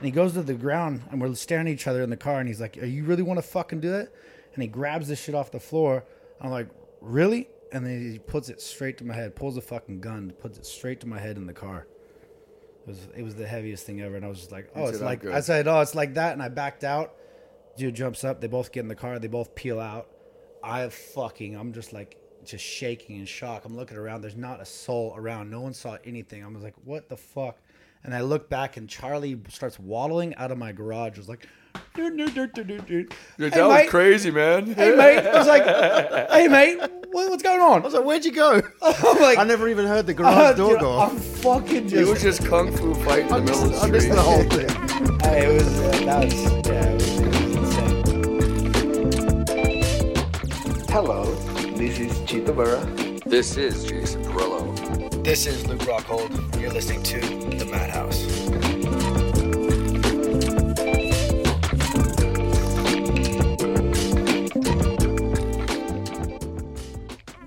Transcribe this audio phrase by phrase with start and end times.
[0.00, 2.40] And he goes to the ground, and we're staring at each other in the car,
[2.40, 4.08] and he's like, "Are you really want to fucking do that?"
[4.54, 6.04] And he grabs this shit off the floor.
[6.40, 6.68] I'm like,
[7.02, 10.56] "Really?" And then he puts it straight to my head, pulls a fucking gun, puts
[10.56, 11.86] it straight to my head in the car.
[12.86, 15.02] It was it was the heaviest thing ever, and I was just like, "Oh, it's
[15.02, 17.14] like," good." I said, "Oh, it's like that," and I backed out.
[17.76, 18.40] Dude jumps up.
[18.40, 19.18] They both get in the car.
[19.18, 20.08] They both peel out.
[20.62, 21.56] I fucking.
[21.56, 23.66] I'm just like just shaking in shock.
[23.66, 24.22] I'm looking around.
[24.22, 25.50] There's not a soul around.
[25.50, 26.42] No one saw anything.
[26.42, 27.58] I was like, what the fuck?
[28.02, 31.16] And I look back and Charlie starts waddling out of my garage.
[31.16, 31.46] I was like,
[31.94, 32.88] dude, dude, dude, dude, dude, dude.
[32.88, 33.12] Dude,
[33.52, 33.90] Hey, that was mate.
[33.90, 34.72] crazy, man.
[34.72, 35.18] Hey mate.
[35.26, 35.64] I was like,
[36.30, 36.78] hey mate,
[37.12, 37.82] what, what's going on?
[37.82, 38.62] I was like, where'd you go?
[38.82, 41.22] I'm like, I never even heard the garage door dude, go I'm off.
[41.42, 42.38] fucking It was just.
[42.40, 44.16] just kung fu fight in the middle missed, of I the missed street.
[44.16, 44.68] the whole thing.
[45.22, 46.34] Hey, it was uh, that was
[46.66, 48.02] yeah, it was, it was insane.
[50.88, 51.24] Hello,
[51.76, 52.80] this is Chito Vera.
[53.26, 54.74] This is Jason Parillo.
[55.22, 56.30] This is Luke Rockhold.
[56.60, 58.26] You're listening to the Madhouse.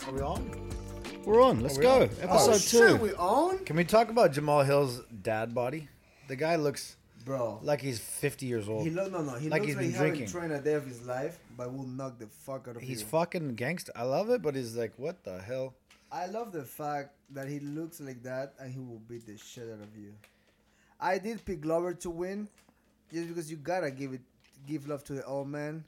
[0.07, 0.49] Are we on?
[1.25, 1.61] We're on.
[1.61, 2.01] Let's go.
[2.01, 2.59] Episode Oh, two.
[2.59, 3.59] shit, we on?
[3.65, 5.87] Can we talk about Jamahal Hill's dad body?
[6.27, 8.83] The guy looks Bro, like he's 50 years old.
[8.83, 9.35] he look no no.
[9.35, 10.27] He Like looks he's like he been haven't drinking.
[10.39, 12.89] trained a day of his life, but will knock the fuck out of here.
[12.89, 13.07] He's you.
[13.07, 13.93] fucking gangster.
[13.95, 15.73] I love it, but he's like, what the hell?
[16.13, 19.63] I love the fact that he looks like that and he will beat the shit
[19.73, 20.13] out of you.
[20.99, 22.47] I did pick Glover to win,
[23.11, 24.21] just because you gotta give it,
[24.67, 25.83] give love to the old man.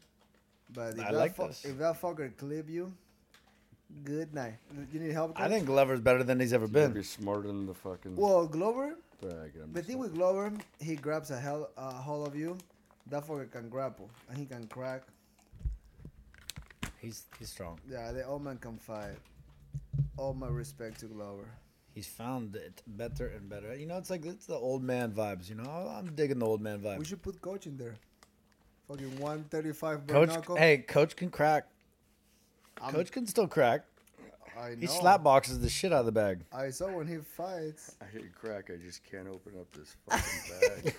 [0.73, 1.63] But if I that like fu- this.
[1.63, 2.91] if that fucker clip you,
[4.03, 4.55] good night.
[4.91, 5.39] You need help?
[5.39, 6.93] I think Glover's better than he's ever You'd been.
[6.93, 9.51] be smarter than the fucking Well, Glover, bag.
[9.63, 12.57] I'm the thing with Glover, he grabs a hell a hold of you.
[13.11, 15.03] That fucker can grapple and he can crack.
[16.99, 17.79] He's he's strong.
[17.87, 19.17] Yeah, the old man can fight.
[20.17, 21.45] All my respect to Glover.
[21.93, 23.75] He's found it better and better.
[23.75, 25.47] You know, it's like it's the old man vibes.
[25.49, 26.97] You know, I'm digging the old man vibes.
[26.99, 27.95] We should put coach in there.
[28.87, 30.55] Fucking 135 Coach, knuckle.
[30.57, 31.67] hey, coach can crack.
[32.81, 33.85] I'm- Coach can still crack.
[34.57, 34.75] I know.
[34.81, 36.41] He slap boxes the shit out of the bag.
[36.53, 37.95] I saw when he fights.
[38.01, 38.69] I hate crack.
[38.71, 40.93] I just can't open up this fucking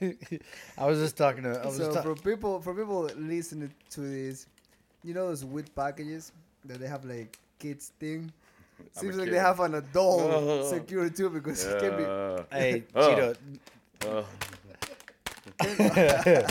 [0.00, 0.42] bag.
[0.78, 1.60] I was just talking to.
[1.60, 4.46] I was So just ta- for people, for people listening to this,
[5.02, 6.30] you know those weed packages
[6.66, 8.32] that they have like kids thing.
[8.92, 9.34] Seems like kid.
[9.34, 10.70] they have an adult Oh.
[10.70, 12.04] security too because it can be.
[12.56, 13.08] Hey, Oh.
[13.08, 13.36] Chito.
[14.06, 14.22] uh,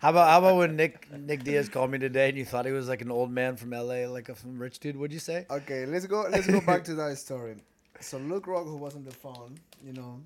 [0.00, 2.72] How about how about when Nick Nick Diaz called me today and you thought he
[2.72, 4.96] was like an old man from LA, like a from rich dude?
[4.96, 5.46] What'd you say?
[5.50, 6.26] Okay, let's go.
[6.30, 7.56] Let's go back to that story.
[8.00, 9.54] So Luke Rock, who was on the phone,
[9.84, 10.20] you know.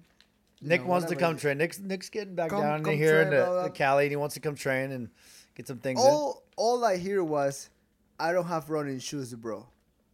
[0.60, 1.58] you Nick know, wants to come train.
[1.58, 3.70] Nick's Nick's getting back Come- down come in here in the, the.
[3.70, 5.08] Cali, and he wants to come train and
[5.54, 6.06] get some things in.
[6.10, 7.70] all all I hear was,
[8.18, 9.66] I don't have running shoes, bro.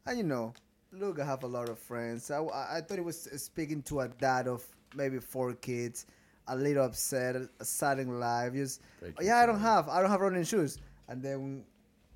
[0.07, 0.55] And you know,
[0.93, 2.31] look, I have a lot of friends.
[2.31, 6.07] I, I, I thought he was speaking to a dad of maybe four kids,
[6.49, 8.53] a little upset, sad in life.
[8.55, 10.79] Just, Thank oh, you, yeah, I don't have, I don't have running shoes.
[11.09, 11.65] And then,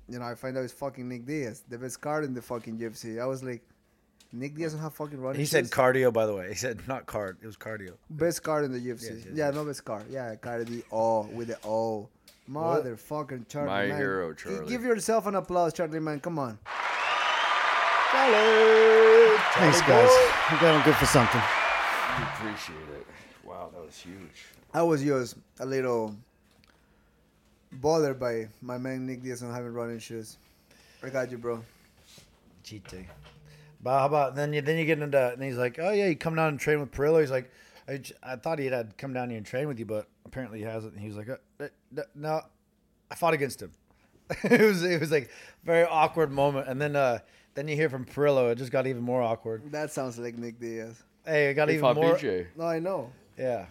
[0.09, 2.77] you know, I find out it's fucking Nick Diaz, the best card in the fucking
[2.77, 3.21] UFC.
[3.21, 3.63] I was like,
[4.31, 5.51] Nick Diaz don't have fucking running He shoes.
[5.51, 6.49] said cardio, by the way.
[6.49, 7.37] He said not card.
[7.41, 7.93] It was cardio.
[8.09, 9.03] Best card in the UFC.
[9.03, 9.55] Yes, yes, yeah, yes.
[9.55, 10.05] no best card.
[10.09, 12.09] Yeah, Cardi O with the O.
[12.49, 13.97] Motherfucking Charlie My man.
[13.97, 14.67] hero, Charlie.
[14.67, 16.19] Give yourself an applause, Charlie man.
[16.19, 16.59] Come on.
[18.11, 20.09] Thanks, guys.
[20.49, 21.41] I'm going good for something.
[22.17, 23.07] we appreciate it.
[23.43, 24.45] Wow, that was huge.
[24.73, 26.15] I was just a little
[27.71, 30.37] bothered by my man Nick Diaz not having running shoes.
[31.03, 31.63] I got you, bro.
[32.63, 33.05] GT.
[33.81, 34.53] But how about then?
[34.53, 36.79] You then you get into and he's like, oh yeah, you come down and train
[36.79, 37.21] with Parillo.
[37.21, 37.51] He's like,
[37.87, 40.93] "I thought he had come down here and train with you, but apparently he hasn't.
[40.93, 41.67] And he was like, uh,
[42.15, 42.41] no,
[43.09, 43.71] I fought against him.
[44.43, 47.19] it was it was like a very awkward moment, and then uh
[47.55, 48.51] then you hear from Parillo.
[48.51, 49.71] It just got even more awkward.
[49.71, 51.01] That sounds like Nick Diaz.
[51.25, 52.15] Hey, it got He even fought more.
[52.15, 52.47] BJ.
[52.55, 53.11] No, I know.
[53.37, 53.65] Yeah.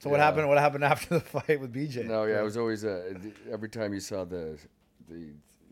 [0.00, 0.24] So what Yeah.
[0.24, 0.48] happened?
[0.48, 2.06] What happened after the fight with BJ?
[2.06, 3.14] No, yeah, it was always uh,
[3.50, 4.58] every time you saw the
[5.08, 5.28] the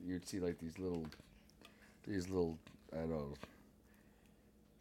[0.06, 1.04] you'd see like these little
[2.06, 2.56] these little
[2.92, 3.34] I don't know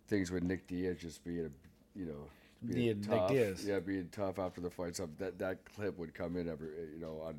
[0.07, 2.27] things with Nick Diaz just being a you know
[2.65, 3.29] being Being Nick tough.
[3.31, 3.65] Diaz.
[3.65, 4.95] yeah being tough after the fight.
[4.95, 7.35] So that that clip would come in every you know on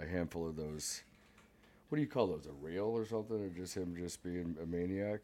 [0.00, 1.02] a handful of those.
[1.88, 2.46] What do you call those?
[2.46, 5.20] A reel or something, or just him just being a maniac,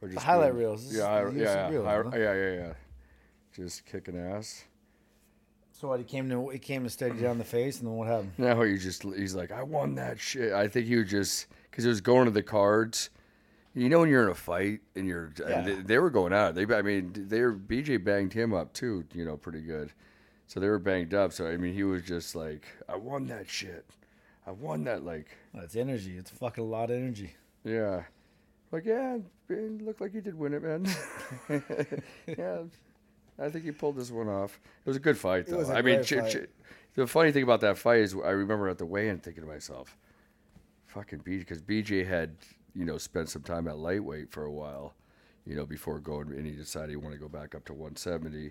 [0.00, 0.84] or just highlight being- reels.
[0.94, 2.10] Yeah, these are yeah, reels, hi- huh?
[2.14, 2.72] yeah, yeah, yeah.
[3.54, 4.64] Just kicking ass.
[5.72, 5.98] So what?
[5.98, 8.32] He came to he came to steady down the face, and then what happened?
[8.38, 10.52] Now he just he's like, I won that shit.
[10.52, 13.10] I think he was just because it was going to the cards.
[13.74, 15.58] You know when you're in a fight and you're Yeah.
[15.58, 16.54] and they, they were going out.
[16.54, 19.04] They I mean they were BJ banged him up too.
[19.12, 19.92] You know pretty good.
[20.46, 21.32] So they were banged up.
[21.34, 23.84] So I mean he was just like, I won that shit.
[24.46, 26.16] I won that like it's energy.
[26.16, 27.34] It's fucking a lot of energy.
[27.64, 28.02] yeah.
[28.72, 30.86] Like yeah, it looked like you did win it, man.
[32.26, 32.58] yeah,
[33.38, 34.58] I think he pulled this one off.
[34.84, 35.72] It was a good fight, though.
[35.72, 36.48] I mean, ch- ch-
[36.94, 39.96] the funny thing about that fight is I remember at the weigh-in thinking to myself,
[40.86, 42.36] "Fucking BJ," because BJ had
[42.74, 44.94] you know spent some time at lightweight for a while,
[45.46, 48.50] you know, before going, and he decided he wanted to go back up to 170,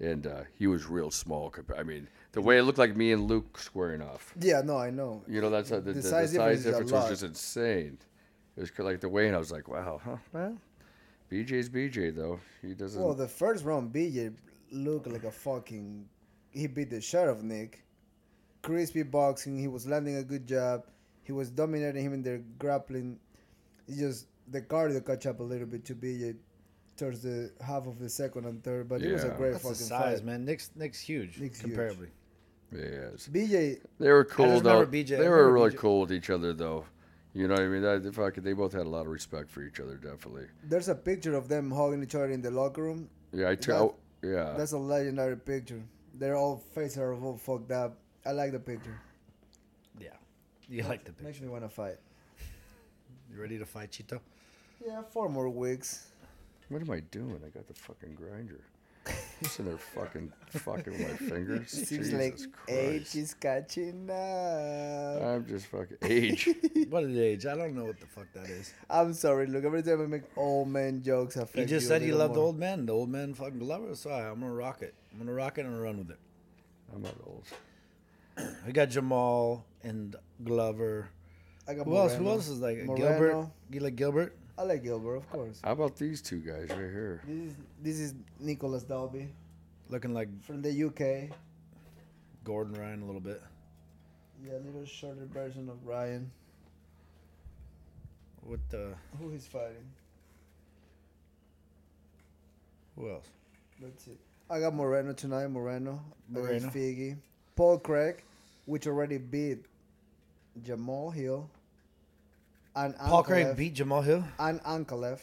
[0.00, 1.50] and uh, he was real small.
[1.50, 4.32] compa- I mean, the way it looked like me and Luke squaring off.
[4.40, 5.22] Yeah, no, I know.
[5.28, 7.10] You know, that's the, The the, the size size, difference is a difference lot.
[7.10, 7.98] was just insane.
[8.56, 10.16] It was like the way, and I was like, "Wow, huh?
[10.32, 10.56] Well,
[11.30, 12.40] BJ's BJ though.
[12.62, 14.34] He doesn't." Well, the first round, BJ
[14.72, 16.06] looked like a fucking.
[16.50, 17.84] He beat the shit of Nick.
[18.62, 19.58] Crispy boxing.
[19.58, 20.84] He was landing a good jab.
[21.22, 23.18] He was dominating him in their grappling.
[23.86, 26.36] He just the cardio catch up a little bit to BJ
[27.00, 29.36] towards the half of the second and third, but it was a Yeah.
[29.36, 30.26] great That's the fucking size, fight.
[30.26, 30.44] man.
[30.44, 31.74] Nick's Nick's huge Nick's huge.
[31.76, 32.08] comparably.
[32.72, 33.26] yes.
[33.26, 34.74] BJ, They were cool just though.
[34.80, 36.84] remember BJ They were remember really BJ cool with each other though.
[37.32, 37.82] You know what I mean?
[37.82, 40.46] That, they fucking, they both had a lot of respect for each other, definitely.
[40.64, 43.08] there's a picture of them hugging each other in the locker room.
[43.32, 43.96] Yeah, I tell.
[44.22, 45.80] Yeah, That's a legendary picture.
[46.14, 47.96] Their all faces are all fucked up.
[48.26, 48.98] I like the picture.
[49.98, 50.08] Yeah,
[50.68, 51.24] you like the picture.
[51.24, 51.96] Makes me want to fight.
[53.32, 54.20] You ready to fight Chito?
[54.84, 56.08] Yeah, four more weeks.
[56.70, 57.40] What am I doing?
[57.44, 58.60] I got the fucking grinder.
[59.42, 61.70] Sitting there fucking fucking with my fingers.
[61.88, 62.34] Seems Jesus like
[62.68, 63.14] age Christ.
[63.16, 65.22] is catching up.
[65.22, 66.48] I'm just fucking age.
[66.90, 67.46] What is age?
[67.46, 68.74] I don't know what the fuck that is.
[68.90, 69.46] I'm sorry.
[69.46, 71.62] Look, every time I make old man jokes, I feel.
[71.62, 72.86] He just said he loved old men.
[72.86, 73.94] The old men fucking Glover.
[73.94, 74.94] So I- I'm gonna rock it.
[75.12, 76.18] I'm gonna rock it and run with it.
[76.94, 77.44] I'm not old.
[78.66, 80.14] We got Jamahal and
[80.44, 81.08] Glover.
[81.66, 82.14] I got Who else?
[82.14, 83.48] Who else is like Gilbert?
[83.70, 84.36] You like Gilbert?
[84.60, 85.58] I like Gilbert, of course.
[85.64, 87.22] How about these two guys right here?
[87.26, 89.28] This is this is Nicholas Dalby
[89.88, 91.34] Looking like from the UK.
[92.44, 93.42] Gordon Ryan a little bit.
[94.44, 96.30] Yeah, a little shorter version of Ryan.
[98.42, 98.92] What the?
[99.18, 99.88] Who he's fighting?
[102.96, 103.28] Who else?
[103.80, 104.18] Let's see.
[104.50, 105.46] I got Moreno tonight.
[105.46, 106.02] Moreno.
[106.28, 106.66] Moreno.
[106.66, 106.68] Moreno.
[106.68, 107.16] Figgy.
[107.56, 108.22] Paul Craig,
[108.66, 109.64] which already beat
[110.62, 111.48] Jamahal Hill.
[112.74, 114.24] And Paul Craig beat Jamahal Hill.
[114.38, 115.20] and Ankalaev.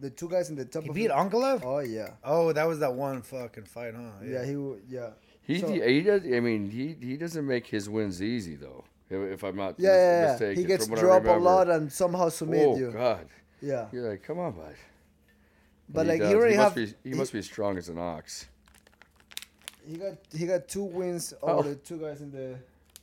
[0.00, 1.64] The two guys in the top He of beat the- Ankalaev.
[1.64, 2.10] Oh yeah.
[2.24, 4.10] Oh, that was that one fucking fight, huh?
[4.24, 5.10] Yeah, he w- yeah.
[5.42, 6.22] He So- he does.
[6.24, 8.84] I mean, he he doesn't make his wins easy though.
[9.10, 10.30] If, if I'm not Yeah, yeah, yeah.
[10.32, 12.88] mistaken, He gets from dropped a lot and somehow submit Oh you.
[12.88, 13.28] Oh God!
[13.62, 13.86] Yeah.
[13.92, 14.74] You're like, come on, bud.
[15.88, 16.28] But And like does.
[16.28, 18.46] he already must have be, he, must be strong as an ox.
[19.86, 21.62] he got he got two wins over Oh.
[21.62, 22.56] the two guys in the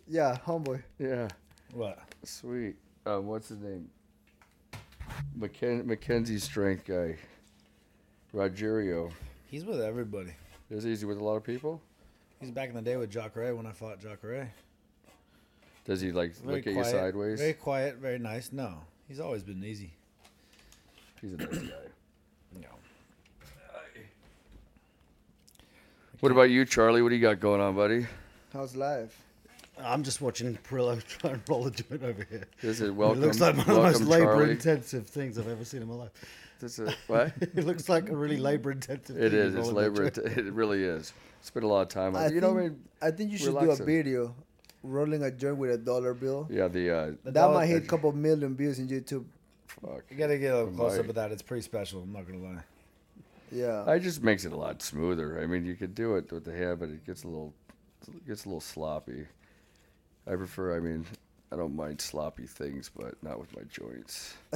[0.07, 0.83] yeah, homeboy.
[0.99, 1.27] Yeah,
[1.73, 1.97] What?
[2.23, 2.75] sweet.
[3.05, 3.89] Um, what's his name?
[5.37, 7.17] Macken- Mackenzie's strength guy.
[8.33, 9.11] Rogerio.
[9.47, 10.31] He's with everybody.
[10.69, 11.81] Is easy with a lot of people.
[12.39, 14.51] He's back in the day with Jacare when I fought Jacare.
[15.85, 17.39] Does he like Very look at you sideways?
[17.39, 18.51] Very quiet, very nice.
[18.51, 19.93] No, he's always been easy.
[21.21, 21.69] He's a nice guy.
[22.61, 22.69] No.
[26.21, 27.01] What about you, Charlie?
[27.01, 28.07] What do you got going on, buddy?
[28.53, 29.21] How's life?
[29.83, 32.47] I'm just watching Parillo try and roll a joint over here.
[32.61, 33.21] This is welcome.
[33.23, 36.11] it looks like one of the most labour-intensive things I've ever seen in my life.
[36.59, 37.33] This is what?
[37.41, 39.39] it looks like a really labor intensive It thing.
[39.39, 39.55] is.
[39.55, 40.09] It's labor.
[40.09, 40.37] joint.
[40.37, 41.11] It really is.
[41.41, 42.33] Spend a lot of time on I it.
[42.33, 44.33] You know, I think, mean, I think you should do a video
[44.81, 46.47] rolling a joint with a dollar bill.
[46.49, 49.25] yeah, the uh, That was- might hit a couple million views in YouTube.
[49.67, 50.03] fuck.
[50.09, 51.31] You gotta get a little close up with that.
[51.31, 52.01] It's pretty special.
[52.03, 52.63] I'm not gonna lie.
[53.51, 53.91] Yeah.
[53.93, 55.41] It just makes it a lot smoother.
[55.41, 57.53] I mean, you could do it with the hand, but it gets a little,
[58.07, 59.25] it gets a little sloppy.
[60.27, 60.75] I prefer.
[60.75, 61.05] I mean,
[61.51, 64.35] I don't mind sloppy things, but not with my joints.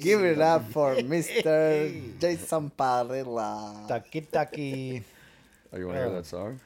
[0.00, 2.18] Give it up for Mr.
[2.18, 3.86] Jason Parillo.
[3.88, 5.02] Taki taki.
[5.72, 6.60] Oh, you want to hear that song?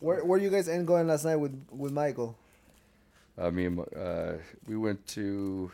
[0.00, 2.36] Where where you guys end going last night with with Michael?
[3.38, 4.34] I mean, uh,
[4.66, 5.72] we went to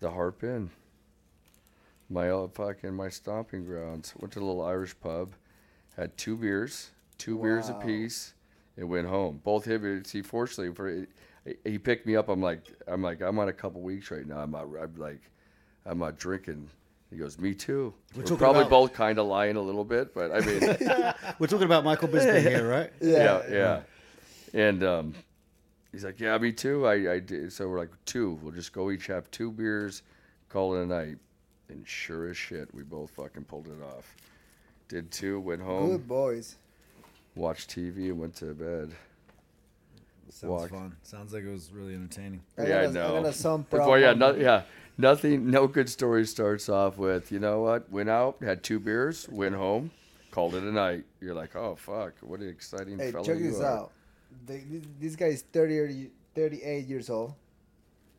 [0.00, 0.70] the Harp Inn.
[2.10, 4.14] My old fucking my stomping grounds.
[4.18, 5.32] Went to a little Irish pub,
[5.96, 8.34] had two beers, two beers apiece,
[8.76, 9.40] and went home.
[9.44, 10.04] Both him.
[10.04, 11.06] See, fortunately for he-
[11.64, 12.28] he picked me up.
[12.30, 14.38] I'm like, I'm like, I'm on a couple weeks right now.
[14.38, 14.62] I'm not.
[14.80, 15.20] I'm like,
[15.84, 16.70] I'm not drinking.
[17.10, 17.92] He goes, me too.
[18.16, 20.60] We're We're, probably about- both kind of lying a little bit, but I mean,
[21.38, 22.90] We're talking about Michael Bisping here, right?
[23.00, 23.80] yeah, yeah.
[24.54, 25.14] And um,
[25.92, 26.86] he's like, yeah, me too.
[26.86, 27.52] I, I did.
[27.52, 28.38] So we're like, two.
[28.42, 30.02] We'll just go each have two beers,
[30.48, 31.16] call it a night.
[31.68, 34.16] And sure as shit, we both fucking pulled it off.
[34.88, 36.56] Did two, went home, Good boys.
[37.34, 38.92] Watched TV, and went to bed.
[40.30, 40.70] Sounds Walk.
[40.70, 40.96] fun.
[41.02, 42.42] Sounds like it was really entertaining.
[42.58, 43.22] I yeah, I got a- I know.
[43.22, 44.62] got a some Before, yeah, no, yeah,
[44.98, 45.50] nothing.
[45.50, 47.90] No good story starts off with, you know what?
[47.90, 49.90] Went out, had two beers, went home,
[50.32, 51.04] called it a night.
[51.20, 53.04] You're like, oh fuck, what an exciting fellow.
[53.06, 53.78] Hey, fella check you this are.
[53.78, 53.92] out.
[54.46, 57.34] The, this, this guy is 30, 38 years old.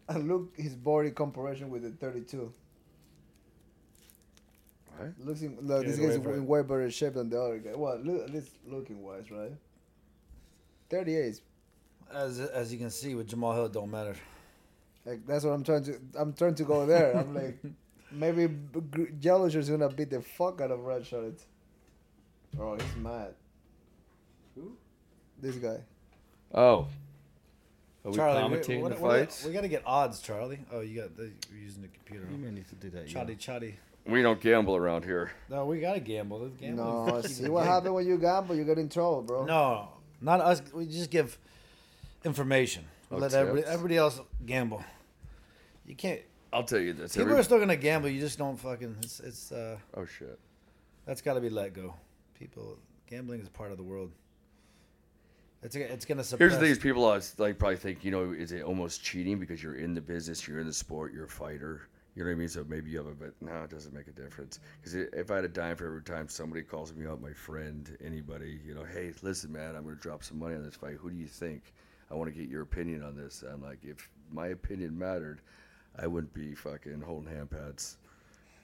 [0.07, 2.53] And look his body comparison with the 32.
[4.97, 5.13] What?
[5.19, 6.45] Looks in, look, Get this guy's away in it.
[6.47, 7.71] way better shape than the other guy.
[7.75, 9.51] Well, look, at least looking wise, right?
[10.89, 11.41] 38.
[12.13, 14.15] As as you can see with Jamahal Hill, don't matter.
[15.05, 15.99] Like that's what I'm trying to.
[16.15, 17.17] I'm trying to go there.
[17.17, 17.57] I'm like,
[18.11, 21.41] maybe B- gonna beat the fuck out of Red Charlotte.
[22.59, 23.33] Oh, he's mad.
[24.55, 24.77] Who?
[25.41, 25.79] This guy.
[26.53, 26.87] Oh.
[28.05, 29.45] Are we Charlie, commentating we, the we, fights?
[29.45, 30.59] We, got to get odds, Charlie.
[30.71, 32.25] Oh, you got the, you're using the computer.
[32.29, 32.43] You Huh?
[32.45, 33.07] may need to do that.
[33.07, 33.13] Yeah.
[33.13, 33.79] Chatty, chatty.
[34.07, 35.31] We don't gamble around here.
[35.49, 36.39] No, we got to gamble.
[36.39, 36.61] Let's.
[36.61, 38.55] No, see what happened when you gamble?
[38.55, 39.45] You get in trouble, bro.
[39.45, 39.89] No,
[40.21, 40.61] not us.
[40.73, 41.37] We just give
[42.23, 42.85] information.
[43.11, 43.73] Oh, Let everybody, tips?
[43.73, 44.83] everybody else gamble.
[45.85, 46.21] You can't.
[46.53, 47.13] I'll tell you this.
[47.13, 48.09] People every- are still gonna gamble.
[48.09, 48.95] You just don't fucking.
[49.01, 49.77] It's it's uh.
[49.95, 50.39] oh shit.
[51.05, 51.93] That's got to be let go.
[52.37, 54.11] People gambling is part of the world.
[55.63, 56.51] It's it's gonna suppress.
[56.51, 59.39] Here's the thing: is people uh, like probably think you know is it almost cheating
[59.39, 61.87] because you're in the business, you're in the sport, you're a fighter.
[62.15, 62.47] You know what I mean?
[62.47, 64.59] So maybe you have a but No, it doesn't make a difference.
[64.81, 67.97] Because if I had a dime for every time somebody calls me out, my friend,
[68.03, 70.95] anybody, you know, hey, listen, man, I'm going to drop some money on this fight.
[71.01, 71.73] Who do you think?
[72.09, 73.43] I want to get your opinion on this.
[73.51, 75.41] I'm like, if my opinion mattered,
[75.99, 77.97] I wouldn't be fucking holding hand pads.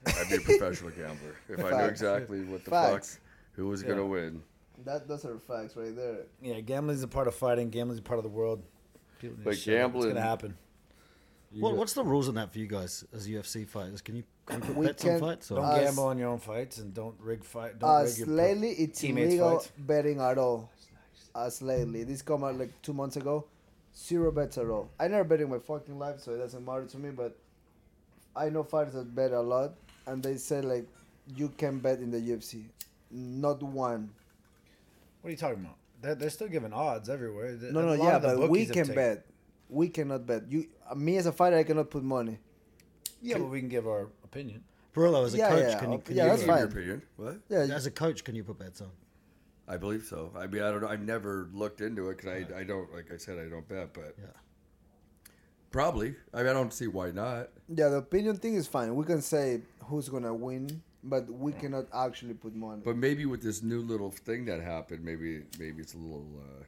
[0.08, 3.16] I'd be a professional gambler if I knew exactly what the Facts.
[3.16, 3.22] fuck,
[3.54, 4.42] who was going to win.
[4.86, 6.20] That those are facts right there.
[6.42, 7.70] Yeah, gambling is a part of fighting.
[7.70, 8.64] Gambling is a part of the world.
[9.20, 9.80] People But shut up.
[9.82, 10.58] gambling- It's gonna happen.
[11.60, 14.02] What, what's the rules on that for you guys as UFC fighters?
[14.02, 15.52] Can you, can you put We bets on can- fights?
[15.52, 15.56] Or?
[15.56, 17.78] Don't Us- gamble on your own fights and don't rig fight.
[17.80, 19.72] Don't As rig your lately, it's teammates' illegal fights.
[19.78, 20.70] betting at all.
[21.36, 23.46] As lately, this come out like two months ago.
[23.96, 24.90] Zero bets at all.
[25.00, 27.10] I never bet in my fucking life, so it doesn't matter to me.
[27.10, 27.36] But
[28.36, 29.74] I know fighters that bet a lot,
[30.08, 30.88] and they say like
[31.36, 32.64] you can bet in the UFC.
[33.12, 34.10] Not one.
[35.22, 35.76] What are you talking about?
[36.02, 37.58] They're, they're still giving odds everywhere.
[37.62, 39.26] No, no, yeah, but we can bet.
[39.72, 40.44] We cannot bet.
[40.52, 42.38] You, uh, me as a fighter, I cannot put money.
[43.22, 44.64] Yeah, but we can give our opinion.
[44.94, 46.66] Parillo, as a Yeah, coach, yeah, can you, okay, can yeah, you that's Give your
[46.66, 47.02] opinion.
[47.16, 47.40] What?
[47.50, 48.92] Yeah, as a coach, can you put bets on?
[49.68, 50.32] I believe so.
[50.38, 50.90] I mean, I don't know.
[50.90, 53.94] I've never looked into it because I, I don't, like I said, I don't bet,
[53.94, 54.26] but Yeah.
[55.72, 56.16] probably.
[56.34, 57.50] I mean, I don't see why not.
[57.70, 57.88] yeah.
[57.88, 58.94] The opinion thing is fine.
[58.96, 62.82] We can say who's gonna win, but we cannot actually put money.
[62.84, 66.28] But maybe with this new little thing that happened, maybe maybe it's a little.
[66.38, 66.64] Uh,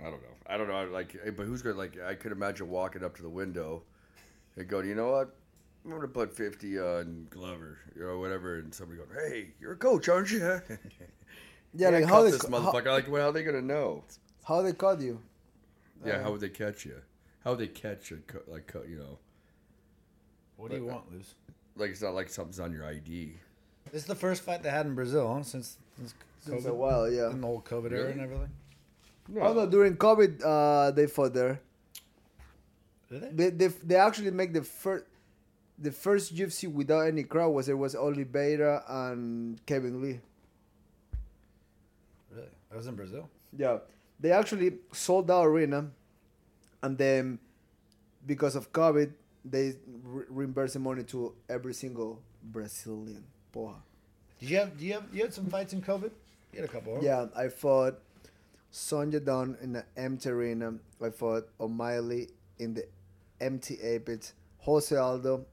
[0.00, 0.34] I don't know.
[0.46, 0.84] I don't know.
[0.92, 1.98] Like, eh, but who's gonna like?
[2.00, 3.82] I could imagine walking up to the window
[4.56, 5.34] and going, you know what?
[5.84, 9.76] I'm gonna put fifty on Glover, you know, whatever, and somebody going, "Hey, you're a
[9.76, 10.40] coach, aren't you?"
[11.74, 12.86] yeah, like cut how this how, motherfucker.
[12.86, 14.02] Like, well, how are they gonna know?
[14.44, 15.20] how they caught you?
[16.04, 17.00] Yeah, how would they catch you?
[17.42, 18.20] How would they catch you?
[18.26, 19.18] co- Like, co- you know,
[20.56, 21.34] What do you want, Luz?
[21.76, 23.32] like it's not like something's on your ID.
[23.92, 25.42] This is the first fight they had in Brazil, huh?
[25.42, 27.30] Since, since Since COVID, a while, yeah.
[27.30, 28.50] in the whole COVID era and everything.
[29.28, 29.40] No.
[29.42, 31.60] Oh no, during COVID, uh, they fought there.
[33.10, 33.30] Did they?
[33.30, 35.04] They, they they actually make the first
[35.78, 40.20] the first UFC without any crowd was it was Oliveira and Kevin Lee.
[42.32, 42.48] Really?
[42.70, 43.28] That was in Brazil.
[43.56, 43.78] Yeah,
[44.20, 45.90] they actually sold out arena,
[46.82, 47.38] and then
[48.26, 49.12] because of COVID,
[49.44, 53.24] they re- reimbursed the money to every single Brazilian.
[53.54, 53.74] Porra.
[54.40, 54.76] Did you have?
[54.76, 55.04] Do you have?
[55.12, 56.10] You had some fights in COVID?
[56.52, 56.94] You had a couple.
[56.96, 57.00] Huh?
[57.02, 57.98] Yeah, I fought
[58.76, 60.74] Song Yadong in the empty arena.
[61.02, 62.28] I fought O'Malley
[62.58, 62.84] in the
[63.40, 64.34] empty Apex.
[64.58, 65.46] Jose Aldo,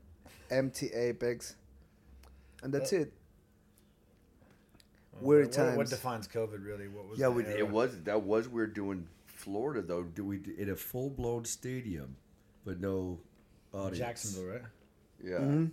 [0.52, 1.56] empty Apex.
[2.62, 3.14] And that's Uh, it.
[5.14, 6.90] Well, Weird what, what, what defines COVID really?
[6.90, 7.20] What was?
[7.20, 10.04] Yeah, we, it was that was weird doing Florida though.
[10.04, 12.18] Do we in a full blown stadium,
[12.66, 13.20] but no
[13.74, 14.00] audience?
[14.00, 14.62] Jacksonville, right?
[15.24, 15.66] Yeah, Mm-hmm.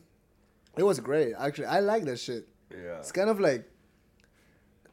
[0.76, 1.34] It was great.
[1.36, 2.46] Actually, I like that shit.
[2.70, 2.98] yeah.
[2.98, 3.68] It's kind of like,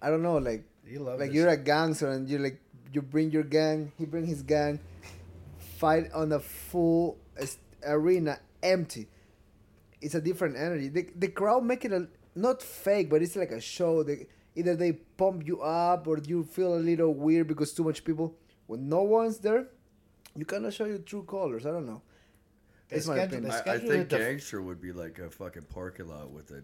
[0.01, 2.59] I don't know, like You love like you're a gangster and you like
[2.93, 4.79] you bring your gang, he bring his gang,
[5.77, 7.17] fight on a full
[7.85, 9.07] arena empty.
[10.01, 10.89] It's a different energy.
[10.89, 14.03] The, the crowd make it a not fake, but it's like a show.
[14.03, 18.03] They either they pump you up or you feel a little weird because too much
[18.03, 18.35] people.
[18.67, 19.67] When no one's there,
[20.35, 21.65] you cannot show your true colors.
[21.65, 22.01] I don't know.
[22.89, 23.51] They It's my opinion.
[23.51, 26.63] I, I think it to- gangster would be like a fucking parking lot with a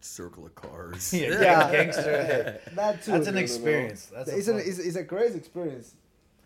[0.00, 1.12] circle of cars.
[1.14, 1.72] Yeah, Yeah.
[1.72, 2.60] gangster.
[2.74, 3.12] That too.
[3.12, 4.06] That's an experience.
[4.06, 5.94] That's a it's, an, it's, it's a crazy experience.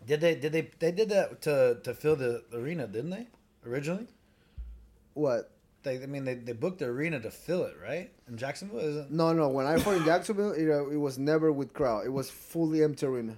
[0.05, 0.35] Did they?
[0.35, 0.69] Did they?
[0.79, 3.27] They did that to to fill the arena, didn't they?
[3.65, 4.07] Originally,
[5.13, 5.51] What?
[5.83, 6.01] they.
[6.01, 8.11] I mean, they, they booked the arena to fill it, right?
[8.27, 9.11] In Jacksonville, isn't?
[9.11, 9.49] No, no.
[9.49, 12.05] When I fought in Jacksonville, it, uh, it was never with crowd.
[12.05, 13.37] It was fully empty arena.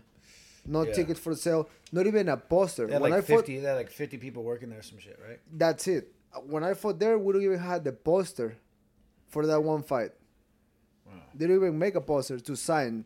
[0.65, 0.91] No Yeah.
[0.93, 1.69] ticket for sale.
[1.93, 2.88] Not even a poster.
[2.88, 3.59] They had when like I fought, fifty.
[3.59, 5.39] They had like fifty people working there, some shit, right?
[5.53, 6.12] that's it.
[6.45, 8.57] When I fought there, we don't even had the poster
[9.27, 10.12] for that one fight.
[11.05, 11.13] Wow.
[11.34, 13.05] They didn't even make a poster to sign.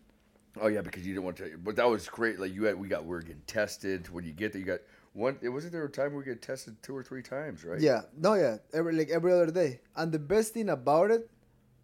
[0.59, 1.57] Oh yeah, because you didn't want to.
[1.63, 2.39] But that was great.
[2.39, 4.09] Like you had, we got we were getting tested.
[4.09, 4.79] When you get there, you got
[5.13, 5.37] one.
[5.41, 7.79] It wasn't there a time we get tested two or three times, right?
[7.79, 9.79] Yeah, no, yeah, every like every other day.
[9.95, 11.29] And the best thing about it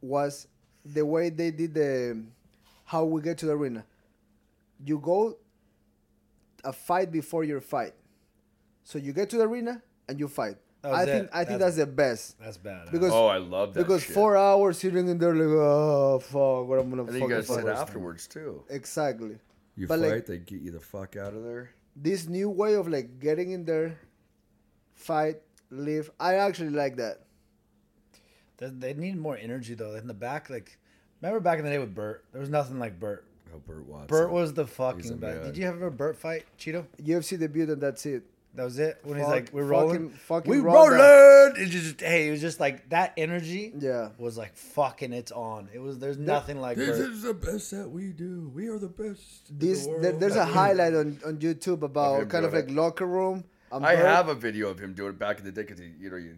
[0.01, 0.47] was
[0.85, 2.23] the way they did the
[2.85, 3.85] how we get to the arena.
[4.83, 5.37] You go
[6.63, 7.93] a fight before your fight,
[8.83, 10.57] so you get to the arena and you fight.
[10.81, 11.05] That was I it.
[11.05, 12.91] think I think That's- that's, the best That's bad.
[12.91, 13.79] because Oh, I love that.
[13.81, 14.13] because shit.
[14.13, 17.47] four hours sitting in there like oh fuck what I'm gonna And then you guys
[17.47, 17.75] sit fight.
[17.75, 18.63] afterwards too.
[18.69, 19.39] exactly.
[19.75, 21.71] You But, fight, like- they get you the fuck out of there.
[21.95, 23.97] This new way of like getting in there,
[24.93, 25.41] fight,
[25.71, 26.11] live.
[26.19, 27.21] I actually like that.
[28.57, 29.95] They, they need more energy though.
[29.95, 30.77] In the back, like
[31.21, 33.25] remember back in the day with Burt, there was nothing like Burt.
[33.53, 34.07] Oh, Burt Watson.
[34.07, 35.43] Burt was the fucking best.
[35.43, 36.85] Did you have a Burt fight, Chito?
[37.01, 38.23] UFC debut and that's it.
[38.55, 38.97] That was it.
[39.03, 40.95] When he's Fuck- like, "We're rolling, fucking we Ronda.
[40.95, 43.71] rolling." It's just, hey, it was just like that energy.
[43.77, 44.09] Yeah.
[44.17, 45.13] was like fucking.
[45.13, 45.69] It's on.
[45.73, 45.99] It was.
[45.99, 47.11] There's nothing like This Burt.
[47.11, 48.51] is the best that we do.
[48.55, 49.49] We are the best.
[49.51, 52.65] in This the there, there's a highlight on, on YouTube about him kind of like
[52.69, 52.71] it.
[52.71, 53.43] locker room.
[53.71, 55.77] and I Burt- have a video of him doing it back in the day because
[55.79, 56.37] he, you know, you,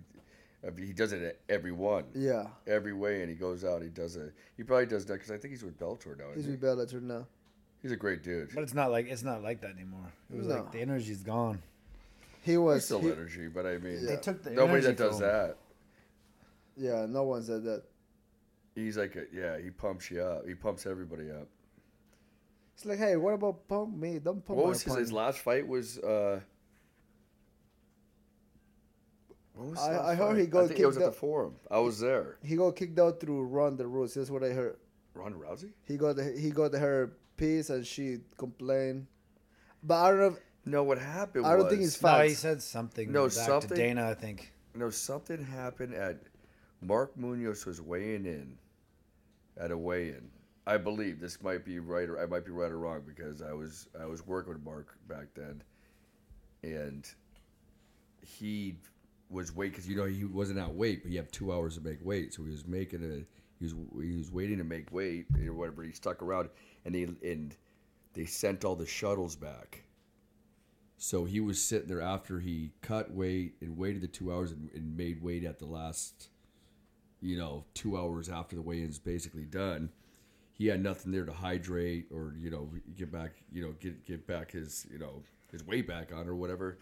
[0.68, 3.82] I mean, he does it at every one, Yeah, every way, and he goes out.
[3.82, 4.34] He does it.
[4.58, 6.26] He probably does that because I think he's with Bellator now.
[6.36, 6.62] he's Isn't with?
[6.62, 7.28] Bellator now.
[7.82, 8.50] He's a great dude.
[8.54, 10.12] But it's not like it's not like that anymore.
[10.34, 10.56] It was No.
[10.56, 11.62] like the energy's gone.
[12.50, 12.86] He He's was.
[12.86, 15.32] still he- energy, but I mean, They took the nobody that does from him.
[15.32, 15.58] that.
[16.78, 17.84] yeah, no one said that.
[18.76, 20.48] He's like, a, yeah, he pumps you up.
[20.48, 21.48] He pumps everybody up.
[22.76, 24.20] It's like, hey, what about pump me?
[24.20, 25.68] Don't pump What was his, his last fight?
[25.68, 26.40] Was uh,
[29.54, 30.38] what was I- I heard fight?
[30.40, 31.56] he got I think it was at kicked the out- forum.
[31.70, 32.38] I was there.
[32.44, 34.16] He got kicked out through Ronda Rousey.
[34.16, 34.78] That's what I heard.
[35.14, 35.72] Ronda Rousey?
[35.84, 39.08] He got he got her piece and she complained.
[39.84, 40.26] But I don't know.
[40.28, 41.46] If, No, what happened?
[41.46, 43.12] I don't was, think it's No, he said something.
[43.12, 44.10] No, back something- to Dana.
[44.10, 44.54] I think.
[44.76, 46.18] No, something happened at
[46.82, 48.58] Mark Munoz was weighing in
[49.58, 50.30] at a weigh-in.
[50.68, 53.54] I believe this might be right or I might be right or wrong because I
[53.54, 55.64] was I was working with Mark back then,
[56.64, 57.10] and
[58.22, 58.76] he
[59.30, 61.82] was weight because you know he wasn't at weight, but you have two hours to
[61.82, 63.26] make weight, so he was making a
[63.60, 63.74] he was
[64.04, 65.84] he was waiting to make weight or whatever.
[65.84, 66.50] He stuck around
[66.86, 67.56] and they and
[68.14, 69.84] they sent all the shuttles back.
[71.02, 74.70] So he was sitting there after he cut weight and waited the two hours and,
[74.76, 76.28] and made weight at the last,
[77.22, 79.92] you know, two hours after the weigh-in's basically done.
[80.52, 84.28] He had nothing there to hydrate or you know get back, you know, get get
[84.28, 86.80] back his you know his weight back on or whatever.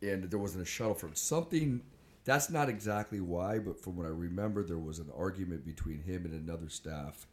[0.00, 1.14] And there wasn't a shuttle for him.
[1.14, 1.82] Something
[2.24, 6.24] that's not exactly why, but from what I remember, there was an argument between him
[6.24, 7.26] and another staff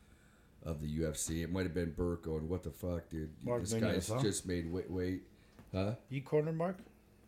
[0.63, 1.43] of the UFC.
[1.43, 3.29] It might have been Burt going, "What the fuck, dude?
[3.41, 4.21] Mark this Munoz, guy's huh?
[4.21, 5.23] just made weight, weight,
[5.75, 6.77] huh?" You cornered Mark.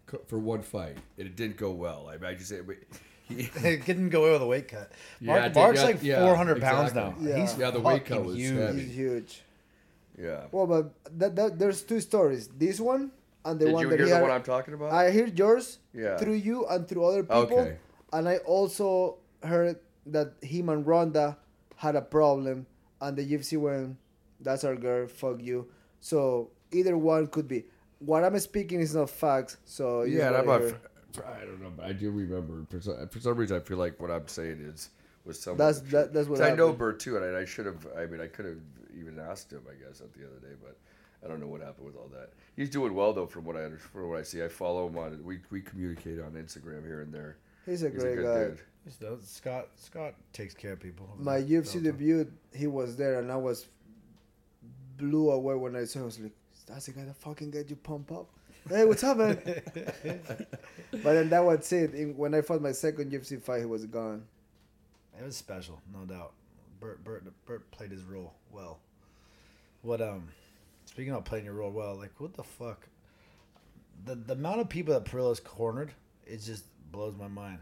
[0.08, 2.10] co- for one fight, and it didn't go well.
[2.10, 2.60] I, I just say,
[3.28, 4.92] he, it didn't go away with a weight cut.
[5.22, 7.14] Mark, it did, Mark's yeah, like yeah, 400 pounds now.
[7.20, 7.38] Yeah.
[7.42, 8.58] He's Yeah, the weight cut was huge.
[8.58, 8.80] heavy.
[8.84, 9.42] He's huge.
[10.18, 10.44] yeah.
[10.52, 12.48] Well, but that, that, there's two stories.
[12.48, 13.12] This one
[13.46, 14.22] and the Did one you that hear he the had.
[14.24, 14.92] one I'm talking about?
[14.94, 16.18] I heard yours Yeah.
[16.18, 17.60] through you and through other people.
[17.60, 17.78] Okay.
[18.14, 21.38] And I also heard that him and Ronda
[21.76, 22.66] had a problem,
[23.02, 23.98] and the UFC went,
[24.40, 25.08] "That's our girl.
[25.08, 25.68] Fuck you."
[26.00, 27.66] So either one could be.
[28.00, 29.58] What I'm speaking is not facts.
[29.66, 31.26] So yeah, and I'm gotta not.
[31.26, 32.66] I don't know, but I do remember.
[32.70, 34.90] For some, for some reason, I feel like what I'm saying is
[35.26, 35.58] was some.
[35.58, 36.78] That's- that- that's what I know happened.
[36.78, 37.88] Burt too, and I, I should have.
[37.98, 38.58] I mean, I could have
[38.98, 39.62] even asked him.
[39.70, 40.78] I guess at the other day, but
[41.26, 42.30] I don't know what happened with all that.
[42.56, 44.44] He's doing well though, from what I under- from what I see.
[44.44, 45.24] I follow him on.
[45.24, 47.38] We we communicate on Instagram here and there.
[47.66, 49.02] He's a He's great a good guy.
[49.10, 49.24] dude.
[49.26, 51.10] Scott Scott takes care of people.
[51.20, 53.68] My UFC debut, he was there, and I was
[54.98, 56.00] blew away when I saw.
[56.00, 56.04] him.
[56.04, 56.32] I was like,
[56.68, 58.30] "That's the guy that fucking get you pump up."
[58.70, 59.40] Hey, what's up, man?
[59.74, 62.16] but then that was it.
[62.16, 64.26] When I fought my second UFC fight, he was gone.
[65.18, 66.34] It was special, no doubt.
[66.80, 68.80] Burt Burt Burt played his role well.
[69.82, 70.28] What um,
[70.86, 72.88] speaking of playing your role well, like what the fuck,
[74.06, 75.94] the the amount of people that Parillo's cornered,
[76.26, 77.60] it just blows my mind.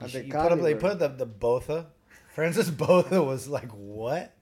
[0.00, 1.86] You you put up, they put the the Botha,
[2.34, 4.34] Francois Botha was like what?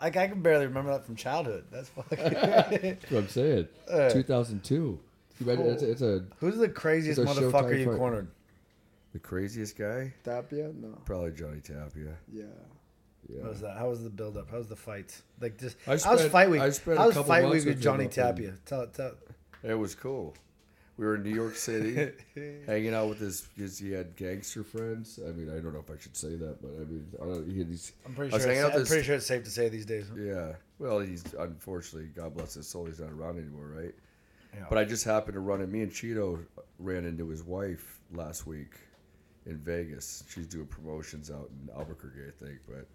[0.00, 1.64] Like I can barely remember that from childhood.
[1.70, 2.18] That's fucking.
[2.18, 3.68] That's what I'm saying.
[3.90, 4.98] Uh, 2002.
[5.42, 7.96] It's, a, it's a Who's the craziest It's a motherfucker Showtime you fight.
[7.96, 8.28] cornered?
[9.12, 10.12] the craziest guy.
[10.22, 12.14] Tapia, no, Probably Johnny Tapia.
[12.32, 12.44] yeah.
[13.28, 13.42] Yeah.
[13.42, 13.76] How was that?
[13.76, 14.50] How was the build up?
[14.50, 15.20] How was the fight?
[15.40, 16.60] Like just I how's spent- fight week?
[16.60, 18.52] I spent a How's couple fight months week with with him Johnny up in- Tapia?
[18.66, 19.12] Tell tell.
[19.62, 20.34] It was cool.
[21.00, 22.12] We were in New York City,
[22.66, 25.18] hanging out with his because he had gangster friends.
[25.26, 27.50] I mean, I don't know if I should say that, but I mean, I don't,
[27.50, 27.92] he had these.
[28.04, 28.52] I'm pretty I was sure.
[28.52, 30.10] hanging It's, out I'm this- pretty sure it's safe to say these days.
[30.14, 30.52] Yeah.
[30.78, 33.94] Well, he's unfortunately, God bless his soul, he's not around anymore, right?
[34.54, 34.66] Yeah.
[34.68, 35.72] But I just happened to run in.
[35.72, 36.38] Me and Chito
[36.78, 38.74] ran into his wife last week
[39.46, 40.22] in Vegas.
[40.28, 42.86] She's doing promotions out in Albuquerque, I think, but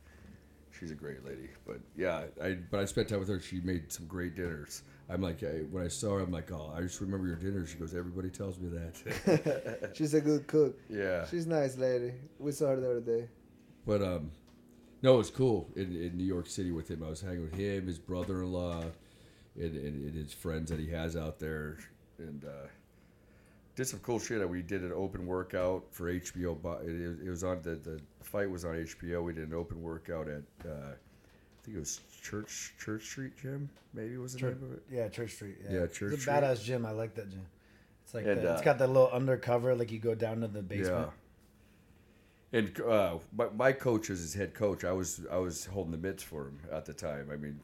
[0.79, 1.49] she's a great lady.
[1.65, 3.39] But yeah, I but I spent time with her.
[3.39, 4.83] She made some great dinners.
[5.09, 7.69] I'm like, I, when I saw her, I'm like, oh, I just remember your dinners.
[7.69, 9.91] She goes, everybody tells me that.
[9.95, 10.79] She's a good cook.
[10.89, 11.25] yeah.
[11.27, 12.13] She's nice lady.
[12.39, 13.27] We saw her the other day.
[13.85, 14.31] But um,
[15.03, 17.03] no, it was cool in, in New York City with him.
[17.03, 18.85] I was hanging with him, his brother-in-law,
[19.55, 21.77] and, and, and his friends that he has out there,
[22.17, 22.67] and uh,
[23.75, 24.47] did some cool shit.
[24.49, 26.57] We did an open workout for HBO.
[26.85, 29.23] It, it was on the the fight was on HBO.
[29.23, 33.69] We did an open workout at uh, I think it was Church Church Street Gym.
[33.93, 34.83] Maybe was the Church, name of it.
[34.91, 35.55] yeah, Church Street.
[35.63, 36.33] Yeah, Yeah, Church It's a Street.
[36.33, 36.85] badass gym.
[36.85, 37.45] I like that gym.
[38.03, 40.47] It's like And, the, it's uh, got that little undercover, like you go down to
[40.47, 41.09] the basement.
[42.51, 42.59] Yeah.
[42.59, 44.83] And uh, my, my coach is his head coach.
[44.85, 47.29] I was I was holding the mitts for him at the time.
[47.31, 47.59] I mean,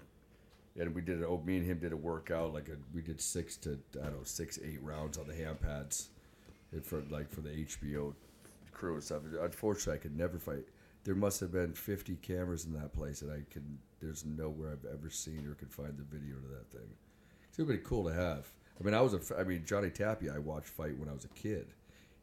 [0.80, 1.26] and we did it.
[1.28, 2.54] Oh, me and him did a workout.
[2.54, 5.62] Like a, we did six to I don't know six eight rounds on the hand
[5.62, 6.10] pads,
[6.72, 8.14] and for like for the HBO
[8.72, 9.22] crew and stuff.
[9.42, 10.64] Unfortunately, I could never fight.
[11.04, 13.80] There must have been 50 cameras in that place, and I can.
[14.00, 16.90] There's nowhere I've ever seen or could find the video to that thing.
[17.58, 18.48] It would be cool to have.
[18.80, 19.40] I mean, I was a.
[19.40, 20.34] I mean, Johnny Tapia.
[20.36, 21.68] I watched fight when I was a kid.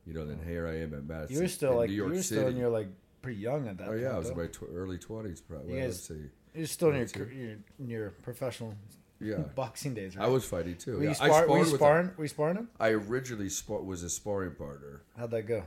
[0.06, 1.36] You know, then here I am at Madison.
[1.36, 2.40] You were still in like New you York were City.
[2.40, 2.88] still in your like
[3.20, 3.84] pretty young at that.
[3.84, 5.74] Oh point, yeah, I was in my tw- early twenties, probably.
[5.74, 6.30] You guys- let's see.
[6.58, 7.18] You're still in your, Let's see.
[7.20, 8.74] car- your in your professional
[9.20, 10.26] Yeah, boxing days, right?
[10.26, 10.96] I was fighting too.
[10.98, 11.10] Were yeah.
[11.10, 12.10] you, I spar- were you sparring?
[12.16, 12.68] Were you sparring him?
[12.78, 15.02] I originally spar- was a sparring partner.
[15.16, 15.62] How'd that go?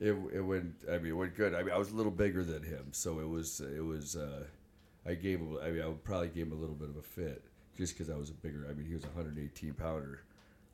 [0.00, 0.74] It, it went.
[0.90, 1.54] I mean, it went good.
[1.54, 3.60] I mean, I was a little bigger than him, so it was.
[3.60, 4.16] It was.
[4.16, 4.44] Uh,
[5.06, 5.58] I gave him.
[5.62, 7.42] I mean, I would probably give him a little bit of a fit,
[7.76, 8.66] just because I was a bigger.
[8.70, 10.20] I mean, he was a 118 pounder,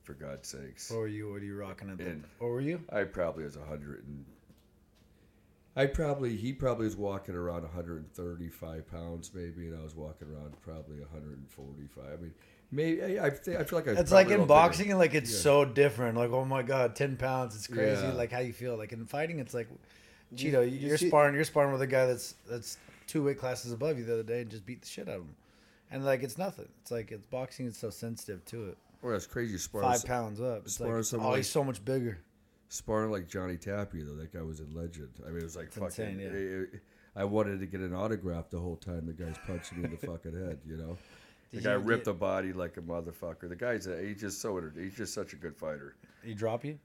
[0.02, 0.90] for God's sakes.
[0.90, 1.30] What were you?
[1.32, 1.98] What are you rocking at?
[1.98, 2.80] The, And- what were you?
[2.90, 4.24] I probably was 100 and.
[5.78, 10.54] I probably he probably was walking around 135 pounds maybe, and I was walking around
[10.62, 12.04] probably 145.
[12.04, 12.34] I mean,
[12.72, 13.92] maybe I I, think, I feel like I.
[13.92, 14.92] It's like in boxing, bigger.
[14.92, 15.38] and like it's Yeah.
[15.38, 16.18] so different.
[16.18, 18.02] Like, oh my god, ten pounds, it's crazy.
[18.02, 18.12] Yeah.
[18.12, 18.76] Like how you feel.
[18.76, 19.68] Like in fighting, it's like,
[20.32, 21.34] You- Chito, you you're see- sparring.
[21.34, 24.40] You're sparring with a guy that's that's two weight classes above you the other day,
[24.42, 25.36] and just beat the shit out of him.
[25.90, 26.68] And like it's nothing.
[26.82, 27.66] It's like it's boxing.
[27.66, 28.78] is so sensitive to it.
[29.00, 29.56] Well, that's crazy.
[29.58, 30.62] Sparring, Five pounds up.
[30.64, 32.18] It's like oh, someone oh, like- he's so much bigger.
[32.68, 34.14] Sparring like Johnny Tapia though.
[34.16, 35.10] That guy was a legend.
[35.24, 36.04] I mean, it was like It's fucking.
[36.04, 36.26] insane, yeah.
[36.28, 36.80] it- it-
[37.16, 39.96] I wanted to get an autograph the whole time the guy's punching me in the
[40.06, 40.60] fucking head.
[40.64, 40.98] You know,
[41.52, 43.48] the guy you ripped get- the body like a motherfucker.
[43.48, 45.96] The guy's a, he's just so enter- he's just such a good fighter.
[46.22, 46.78] He drop you?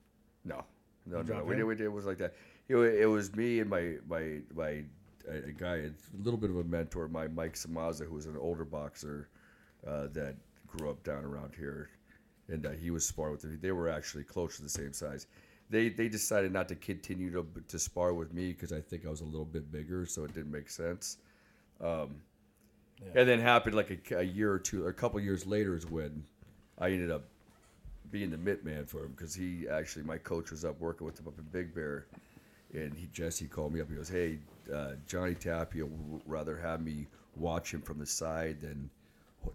[0.44, 0.64] No,
[1.06, 1.24] no, You no.
[1.24, 1.86] drop We did, we did.
[1.86, 2.34] It was like that.
[2.68, 4.84] It, wa- it was me and my my my
[5.30, 5.90] a, a guy, a
[6.24, 9.30] little bit of a mentor, my Mike Samaza, who was an older boxer
[9.86, 11.90] uh, that grew up down around here,
[12.48, 13.56] and uh, he was sparring with me.
[13.62, 15.28] They were actually close to the same size.
[15.74, 19.10] They they decided not to continue to to spar with me because I think I
[19.10, 21.18] was a little bit bigger, so it didn't make sense.
[21.82, 22.10] Um,
[23.16, 26.26] And then happened like a, a year or two, a couple years later is when
[26.80, 27.26] I ended up
[28.12, 31.20] being the mitt man for him because he actually my coach was up working with
[31.20, 32.08] him up in Big Bear,
[32.74, 33.90] and he Jesse called me up.
[33.90, 34.40] He goes, "Hey,
[34.74, 38.90] uh, Johnny Tapia would rather have me watch him from the side than."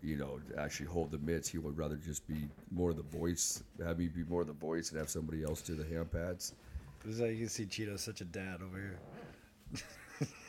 [0.03, 1.48] You know, actually hold the mitts.
[1.48, 4.53] He would rather just be more of the voice, have me be more of the
[4.53, 6.55] voice, and have somebody else do the hand pads.
[7.05, 8.98] This is how you can see Chito such a dad over here.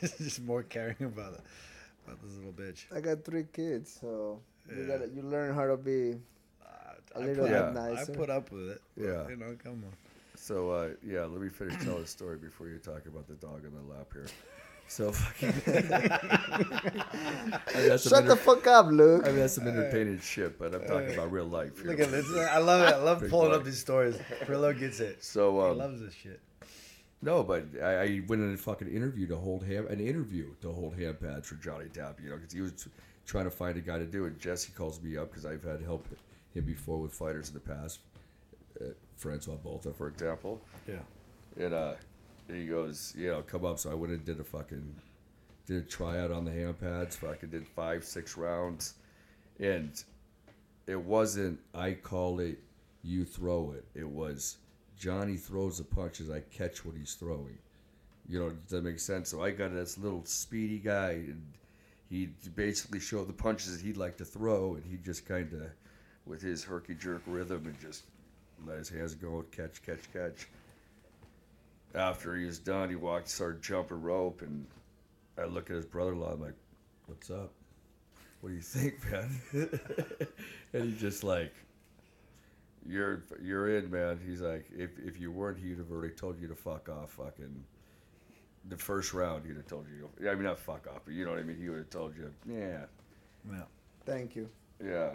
[0.18, 1.40] just more caring about it,
[2.06, 2.84] about this little bitch.
[2.94, 6.16] I got three kids, so you gotta you learn how to be
[7.14, 7.70] a I little put, Yeah.
[7.70, 8.82] bit I put up with it.
[8.96, 9.28] Yeah.
[9.28, 9.92] You know, come on.
[10.34, 13.64] So uh, yeah, let me finish telling the story before you talk about the dog
[13.64, 14.26] in the lap here.
[14.90, 15.54] So fucking.
[15.68, 16.58] I
[17.76, 19.22] mean, that's some Shut the fuck up, Luke.
[19.24, 21.80] I mean, that's some entertaining shit, but I'm talking about real life.
[21.80, 21.92] Here.
[21.92, 22.26] Look at this.
[22.36, 22.94] I love it.
[22.94, 24.18] I love pulling up these stories.
[24.46, 25.22] Trillo gets it.
[25.22, 26.40] So He um, loves this shit.
[27.22, 30.72] no, but I, I went in a fucking interview to hold ham an interview to
[30.72, 32.88] hold hand pads for Johnny Tapp, you know, because he was
[33.26, 34.40] trying to find a guy to do it.
[34.40, 36.04] Jesse calls me up because I've had help
[36.52, 38.00] him before with fighters in the past,
[38.80, 40.60] uh, Francois Botha, for example.
[40.88, 40.96] Yeah.
[41.56, 41.92] And uh,
[42.54, 43.78] he goes, you know, come up.
[43.78, 44.94] So I went and did a fucking,
[45.66, 47.16] did a tryout on the hand pads.
[47.16, 48.94] Fucking did five, six rounds,
[49.58, 50.02] and
[50.86, 51.58] it wasn't.
[51.74, 52.58] I call it.
[53.02, 53.84] You throw it.
[53.98, 54.58] It was
[54.98, 56.30] Johnny throws the punches.
[56.30, 57.58] I catch what he's throwing.
[58.28, 59.30] You know, does that make sense?
[59.30, 61.42] So I got this little speedy guy, and
[62.10, 65.62] he basically showed the punches that he'd like to throw, and he just kind of,
[66.26, 68.04] with his herky jerk rhythm, and just
[68.66, 70.46] let his hands go, catch, catch, catch
[71.94, 74.66] after he was done, he walked, started jumping rope, and
[75.38, 76.32] I look at his brother-in-law.
[76.32, 76.54] I'm like,
[77.06, 77.52] "What's up?
[78.40, 79.40] What do you think, man?"
[80.72, 81.52] and he's just like,
[82.86, 86.48] "You're you're in, man." He's like, "If if you weren't, he'd have already told you
[86.48, 87.64] to fuck off, fucking."
[88.68, 90.08] The first round, he'd have told you.
[90.22, 91.56] Yeah, I mean, not fuck off, but you know what I mean.
[91.58, 92.84] He would have told you, "Yeah,
[93.50, 93.62] Yeah.
[94.04, 94.48] Thank you.
[94.84, 95.12] yeah."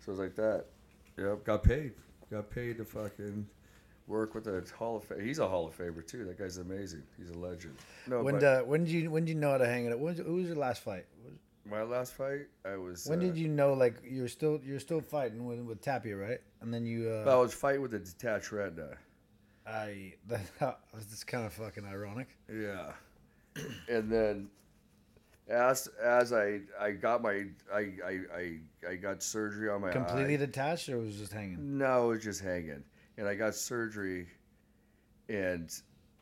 [0.00, 0.64] So it was like that.
[1.18, 1.92] Yep, got paid.
[2.30, 3.46] Got paid to fucking
[4.06, 5.20] work with a Hall of Fame.
[5.20, 6.24] He's a Hall of Famer too.
[6.24, 7.02] That guy's amazing.
[7.18, 7.76] He's a legend.
[8.06, 9.92] No, When but uh, when did you when did you know how to hang it
[9.92, 9.98] up?
[9.98, 11.06] When was, who was your last fight?
[11.68, 13.06] My last fight, I was.
[13.06, 16.40] When uh, did you know like you're still you're still fighting with with Tapia, right?
[16.60, 18.96] And then you uh, I was fighting with a detached retina.
[19.66, 22.28] I that was kind of fucking ironic.
[22.48, 22.92] Yeah,
[23.88, 24.48] and then
[25.48, 30.34] as as I I got my I I I, I got surgery on my Completely
[30.34, 30.38] eye.
[30.38, 31.78] detached, or was it just hanging?
[31.78, 32.84] No, it was just hanging,
[33.18, 34.26] and I got surgery,
[35.28, 35.70] and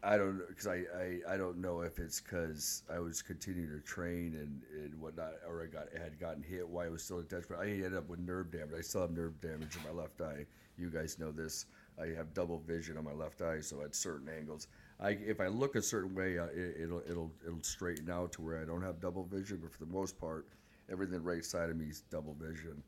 [0.02, 3.80] I don't because I, I I don't know if it's because I was continuing to
[3.80, 7.48] train and, and whatnot, or I got had gotten hit while I was still attached.
[7.48, 8.74] But I ended up with nerve damage.
[8.78, 10.44] I still have nerve damage in my left eye.
[10.76, 11.66] You guys know this.
[12.00, 14.66] I have double vision on my left eye, so at certain angles,
[15.00, 18.42] I if I look a certain way, uh, it, it'll it'll it'll straighten out to
[18.42, 19.58] where I don't have double vision.
[19.62, 20.46] But for the most part,
[20.90, 22.82] everything right side of me is double vision.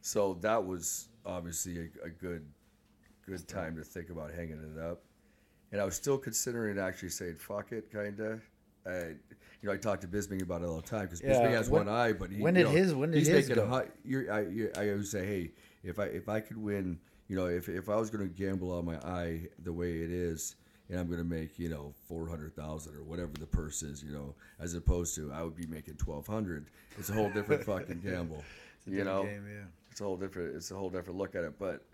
[0.00, 2.44] So that was obviously a, a good
[3.30, 5.02] good time to think about hanging it up.
[5.72, 8.40] And I was still considering actually saying fuck it, kind of.
[8.86, 9.08] I,
[9.60, 11.68] you know, I talk to Bisping about it all the time because Yeah, Bisping has
[11.70, 13.62] when- one eye, but he, when you did know, his- when did he's his making
[13.62, 13.70] a go?
[13.70, 15.52] high, you're, I, you I always say, hey,
[15.84, 18.72] if I if I could win, you know, if if I was going to gamble
[18.72, 20.56] on my eye the way it is,
[20.88, 24.02] and I'm going to make you know four hundred thousand or whatever the purse is,
[24.02, 26.66] you know, as opposed to I would be making twelve hundred.
[26.98, 28.42] It's a whole different fucking gamble,
[28.86, 29.22] you know.
[29.24, 29.64] game, yeah.
[29.92, 30.56] It's a whole different.
[30.56, 31.58] It's a whole different look at it.
[31.58, 31.84] But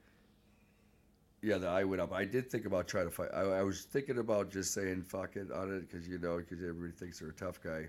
[1.43, 2.13] yeah, the eye went up.
[2.13, 3.29] I did think about trying to fight.
[3.35, 6.59] I, I was thinking about just saying fuck it on it because you know because
[6.61, 7.89] everybody thinks they're a tough guy.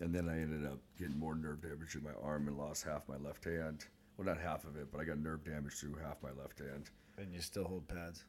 [0.00, 3.08] And then I ended up getting more nerve damage in my arm and lost half
[3.08, 3.84] my left hand.
[4.16, 6.90] Well, not half of it, but I got nerve damage through half my left hand.
[7.18, 8.24] And you still hold pads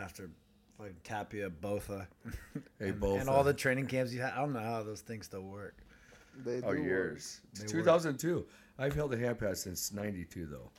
[0.00, 0.30] after
[0.78, 2.08] like Tapia, Botha,
[2.78, 4.32] Hey, and, both and all the training camps you had.
[4.32, 5.78] I don't know how those things still work.
[6.44, 6.78] They oh do work.
[6.78, 7.40] years.
[7.54, 8.44] They 2002.
[8.78, 10.70] I've held a hand pad since '92 though.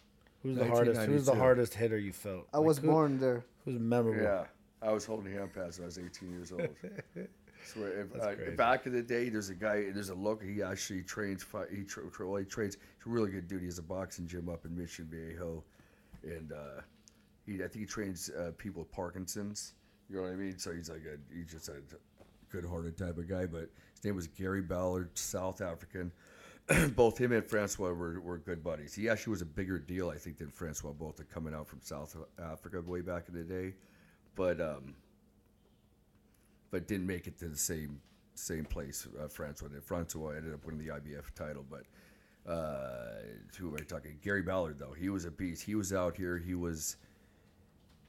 [0.46, 1.02] Who's the hardest?
[1.02, 2.48] Who's the hardest hitter you felt?
[2.54, 3.44] I Like, was who- born there.
[3.66, 4.22] Who's memorable?
[4.22, 4.46] Yeah,
[4.82, 6.68] I was holding hand pads when I was 18 years old.
[7.66, 10.48] Swear, if, That's uh, back in the day, there's a guy, there's a local.
[10.48, 11.44] He actually trains.
[11.72, 12.76] He, tra- tra- well, he trains.
[13.00, 13.62] He's a really good dude.
[13.62, 15.64] He has a boxing gym up in Mission Viejo,
[16.24, 16.82] and uh,
[17.48, 19.74] he, I think he trains uh, people with Parkinson's.
[20.12, 20.60] You know what I mean?
[20.60, 21.78] So he's like a, he's just a
[22.52, 23.48] good-hearted type of guy.
[23.48, 26.12] But his name was Gary Ballard, South African.
[26.96, 28.94] both him and Francois were, were good buddies.
[28.94, 31.80] He actually was a bigger deal, I think, than Francois, both are coming out from
[31.82, 33.74] South Africa way back in the day.
[34.36, 34.96] But um,
[36.72, 38.02] but didn't make it to the same
[38.34, 39.84] same place uh, Francois did.
[39.84, 41.84] Francois ended up winning the IBF title, but
[42.52, 43.22] uh,
[43.58, 44.18] who am I talking?
[44.22, 45.64] Gary Ballard, though he was a beast.
[45.64, 46.38] He was out here.
[46.38, 46.98] He was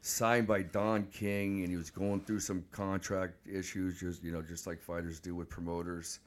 [0.01, 4.42] signed by Don King, and he was going through some contract issues, just you know,
[4.42, 6.21] just like fighters do with promoters.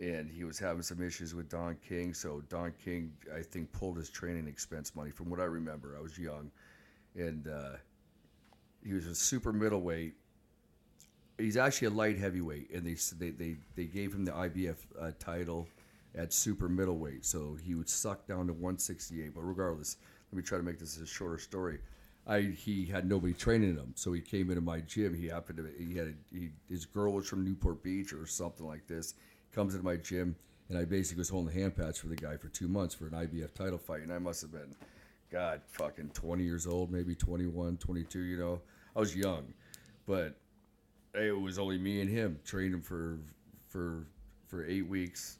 [0.00, 3.96] And he was having some issues with Don King, so Don King, I think, pulled
[3.96, 5.10] his training expense money.
[5.10, 6.50] From what I remember, I was young,
[7.14, 7.76] and uh,
[8.84, 10.14] he was a super middleweight
[11.38, 15.10] he's actually a light heavyweight, and they they they, they gave him the IBF uh,
[15.18, 15.66] title
[16.14, 19.34] at super middleweight, so he would suck down to 168.
[19.34, 19.96] But regardless,
[20.30, 21.78] let me try to make this a shorter story.
[22.26, 25.14] I he had nobody training him, so he came into my gym.
[25.14, 28.66] He happened to he had a, he, his girl was from Newport Beach or something
[28.66, 29.14] like this.
[29.54, 30.34] Comes into my gym,
[30.68, 33.06] and I basically was holding the hand pads for the guy for two months for
[33.06, 34.74] an IBF title fight, and I must have been,
[35.30, 38.18] God, fucking 20 years old, maybe 21, 22.
[38.18, 38.60] You know,
[38.96, 39.54] I was young,
[40.06, 40.34] but
[41.14, 42.40] it was only me and him.
[42.44, 43.18] Trained him for
[43.68, 44.06] for
[44.48, 45.38] for eight weeks.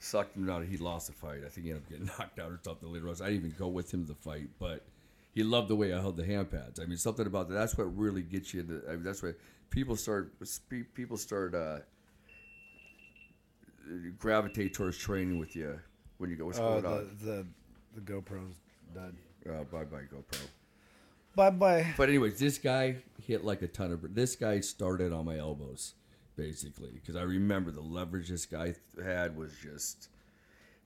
[0.00, 0.64] Sucked him out.
[0.64, 1.42] He lost the fight.
[1.46, 3.14] I think he ended up getting knocked out or something later on.
[3.22, 4.84] I didn't even go with him to the fight, but
[5.32, 6.80] he loved the way I held the hand pads.
[6.80, 7.54] I mean, something about that.
[7.54, 8.60] That's what really gets you.
[8.62, 9.36] Into, I mean, that's what
[9.70, 10.32] people start.
[10.94, 11.78] People start uh,
[14.18, 15.78] gravitate towards training with you
[16.18, 16.46] when you go.
[16.46, 17.16] What's Oh, going the, on?
[17.22, 17.46] the
[17.94, 18.56] the GoPro's
[18.94, 19.16] done.
[19.48, 20.38] Uh, bye bye GoPro.
[21.34, 21.94] Bye bye.
[21.96, 24.14] But anyways, this guy hit like a ton of.
[24.14, 25.94] This guy started on my elbows,
[26.36, 30.08] basically, because I remember the leverage this guy had was just.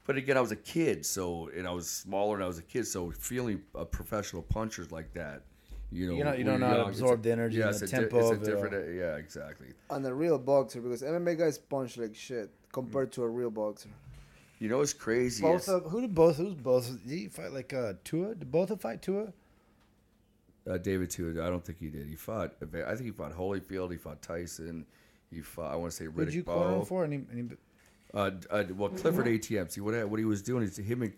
[0.07, 2.63] But again, I was a kid, so and I was smaller, and I was a
[2.63, 5.43] kid, so feeling a professional punchers like that,
[5.91, 7.81] you know, You don't- you don't know how to absorb the energy yeah, and it's
[7.81, 8.63] the a di- tempo it's a of it all.
[8.63, 9.67] different, yeah, exactly.
[9.91, 13.89] On the real boxer because MMA guys punch like shit compared to a real boxer.
[14.59, 15.43] You know, it's crazy.
[15.43, 16.37] Both is- of who did both?
[16.37, 16.87] Who's both?
[17.07, 18.35] Did he fight like uh, Tua?
[18.35, 19.33] Did both of fight Tua?
[20.71, 21.41] uh, David too.
[21.43, 22.07] I don't think he did.
[22.07, 22.55] He fought.
[22.63, 23.91] I think he fought Holyfield.
[23.93, 24.85] He fought Tyson.
[25.31, 25.73] He fought.
[25.73, 27.05] I want to say Who'd Riddick you corner him for?
[27.05, 27.49] Any, any,
[28.13, 29.69] Uh, uh, well, Clifford Etienne.
[29.71, 31.13] See what what he was doing is him and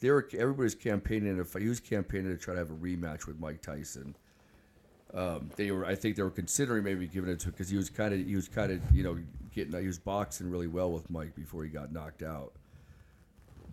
[0.00, 1.62] they were everybody's campaigning to fight.
[1.62, 4.14] He was campaigning to try to have a rematch with Mike Tyson.
[5.14, 7.90] Um, they were, I think, they were considering maybe giving it to because he was
[7.90, 9.18] kind of he was kind of you know
[9.54, 12.52] getting he was boxing really well with Mike before he got knocked out.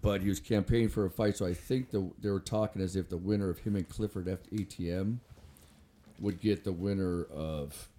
[0.01, 2.95] But he was campaigning for a fight, so I think the, they were talking as
[2.95, 5.19] if the winner of him and Clifford F- Etienne
[6.19, 7.89] would get the winner of.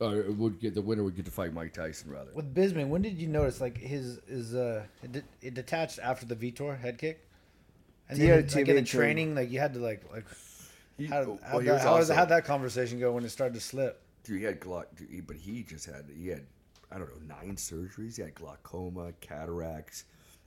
[0.00, 2.30] Or would get the winner would get to fight Mike Tyson rather.
[2.34, 6.26] with Bisman, when did you notice like his his uh it, de- it detached after
[6.26, 7.26] the Vitor head kick?
[8.08, 8.86] And then DRT like in the Vitor.
[8.90, 10.26] training, like you had to like like
[10.96, 13.54] He- how well, how, he that, how, also- how'd that conversation go when it started
[13.54, 14.00] to slip?
[14.22, 16.46] Dude, he had glauc, dude, but he just had he had
[16.90, 18.16] I don't know nine surgeries.
[18.16, 20.04] He had glaucoma, cataracts,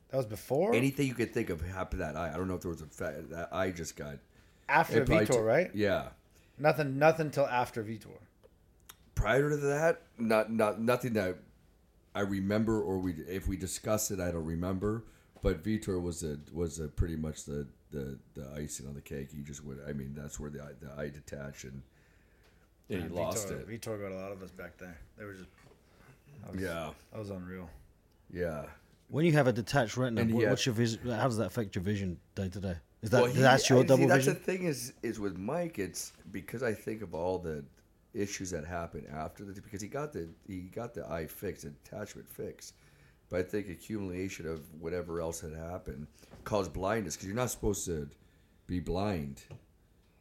[0.09, 2.31] That was before, anything you could think of happened to that eye.
[2.33, 4.17] I don't know if there was a fa- that eye just got
[4.69, 5.69] after Vitor, t- right?
[5.73, 6.09] Yeah.
[6.57, 8.17] Nothing, nothing till after Vitor.
[9.15, 11.37] Prior to that, not not nothing that
[12.15, 15.03] I remember or we if we discussed it, I don't remember.
[15.41, 19.29] But Vitor was a was a pretty much the the the icing on the cake.
[19.31, 19.79] He just would.
[19.87, 21.81] I mean, that's where the eye, the eye detached and,
[22.89, 23.67] and he Vitor, lost it.
[23.67, 24.97] Vitor got a lot of us back there.
[25.17, 25.49] They were just,
[26.43, 27.69] that was, Yeah, that was unreal.
[28.31, 28.65] yeah.
[29.09, 30.99] When you have a detached retina, what, he had- what's your vision?
[31.09, 32.75] How does that affect your vision day to day?
[33.01, 35.37] Is that Well, he- that's your I- see, double that's the thing is is with
[35.37, 35.79] Mike.
[35.79, 37.63] It's because I think of all the
[38.13, 41.69] issues that happened after the because he got the he got the eye fixed, the
[41.85, 42.73] attachment fixed.
[43.29, 46.07] But I think accumulation of whatever else had happened
[46.43, 48.09] caused blindness because you're not supposed to
[48.67, 49.43] be blind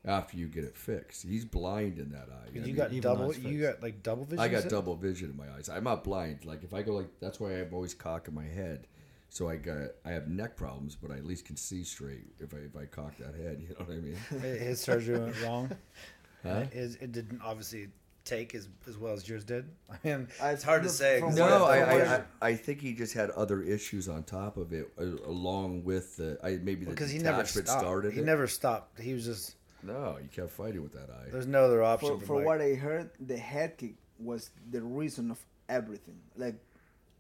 [0.05, 1.25] after you get it fixed.
[1.25, 2.49] He's blind in that eye.
[2.49, 3.35] I you mean, got even double.
[3.35, 4.41] You got like double vision.
[4.41, 5.69] I got double vision in my eyes.
[5.69, 6.45] I'm not blind.
[6.45, 8.87] Like if I go like that's why I'm always cocking my head.
[9.29, 12.55] So I got I have neck problems, but I at least can see straight if
[12.55, 13.61] I if I cock that head.
[13.69, 14.17] You know what I mean?
[14.59, 15.71] His surgery went wrong.
[16.43, 16.65] Huh?
[16.73, 17.89] His, it didn't obviously
[18.27, 19.65] take as as well as yours did.
[19.91, 21.21] I mean, it's hard to say.
[21.21, 24.25] from 'cause what- No, I, I, I, I think he just had other issues on
[24.25, 27.69] top of it, uh, along with the I maybe the because he never stopped.
[27.69, 28.13] started.
[28.13, 28.27] he it.
[28.27, 29.01] never stopped.
[29.01, 29.55] He was just.
[29.83, 31.29] No, you kept fighting with that eye.
[31.31, 34.83] There's no other option For, for, for what I heard, the head kick was the
[34.83, 36.19] reason of everything.
[36.37, 36.57] Like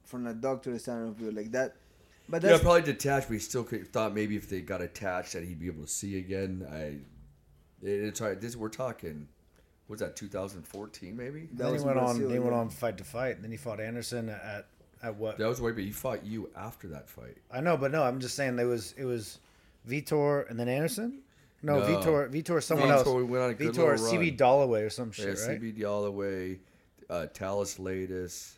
[0.04, 1.76] from a doctor's point of view, like that.
[2.28, 5.34] But Yeah, that's probably detached, but he still could, thought maybe if they got attached
[5.34, 6.66] that he'd be able to see again.
[6.68, 6.82] I,
[7.86, 8.40] it, it's hard.
[8.40, 9.28] This we're talking.
[9.87, 10.16] What's that?
[10.16, 11.49] 2014 maybe.
[11.53, 12.20] that then he went on.
[12.20, 13.37] Then he went on fight to fight.
[13.37, 14.66] And Then he fought Anderson at
[15.03, 15.38] at what?
[15.38, 17.37] That was way, but he fought you after that fight.
[17.53, 19.38] I know, but no, I'm just saying there was it was
[19.88, 21.20] Vitor and then Anderson.
[21.62, 21.87] No, No.
[21.87, 23.09] Vitor, Vitor, someone Vitor, else.
[23.09, 24.37] we went on a good Vitor, CB run.
[24.37, 25.61] Dollaway or some Yeah, shit, right?
[25.61, 26.59] CB Dollaway,
[27.09, 28.53] uh, Thales Leites,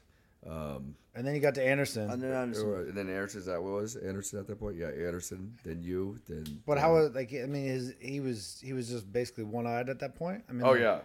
[0.47, 2.11] um, And then you got to Anderson.
[2.11, 2.67] And then Anderson.
[2.69, 3.41] or- and then Anderson.
[3.41, 4.77] Is that what was Anderson at that point?
[4.77, 5.55] Yeah, Anderson.
[5.65, 6.19] Then you.
[6.29, 6.63] Then.
[6.67, 7.33] But then- how was like?
[7.35, 10.45] I mean, his he was he was just basically one eyed at that point.
[10.49, 11.01] I mean, Oh like, yeah.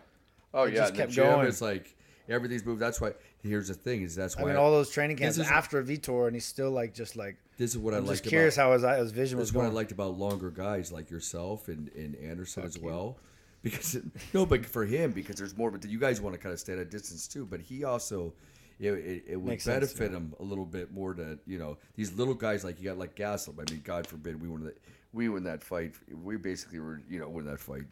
[0.54, 0.80] Oh It yeah.
[0.82, 1.48] just in the gym, going.
[1.48, 1.96] It's like
[2.30, 2.82] everything's moved.
[2.82, 3.14] That's why.
[3.42, 6.28] Here's the thing: is that's I why mean, all those training camps is- after Vitor,
[6.28, 7.38] and he's still like just like.
[7.58, 8.82] this is what I'm I just curious about.
[8.82, 11.90] how his his vision was That's what I liked about longer guys like yourself and,
[11.96, 13.18] and Anderson as well.
[13.64, 13.98] Because
[14.34, 15.72] no, but for him, because there's more.
[15.72, 17.46] But you guys want to kind of stay at a distance too.
[17.46, 18.34] But he also,
[18.78, 21.78] it, it, it would Makes sense, benefit him a little bit more to you know
[21.96, 23.60] these little guys like you got like Gastelum.
[23.66, 24.78] I mean, God forbid we won that
[25.14, 25.94] we win that fight.
[26.14, 27.86] We basically were you know win that fight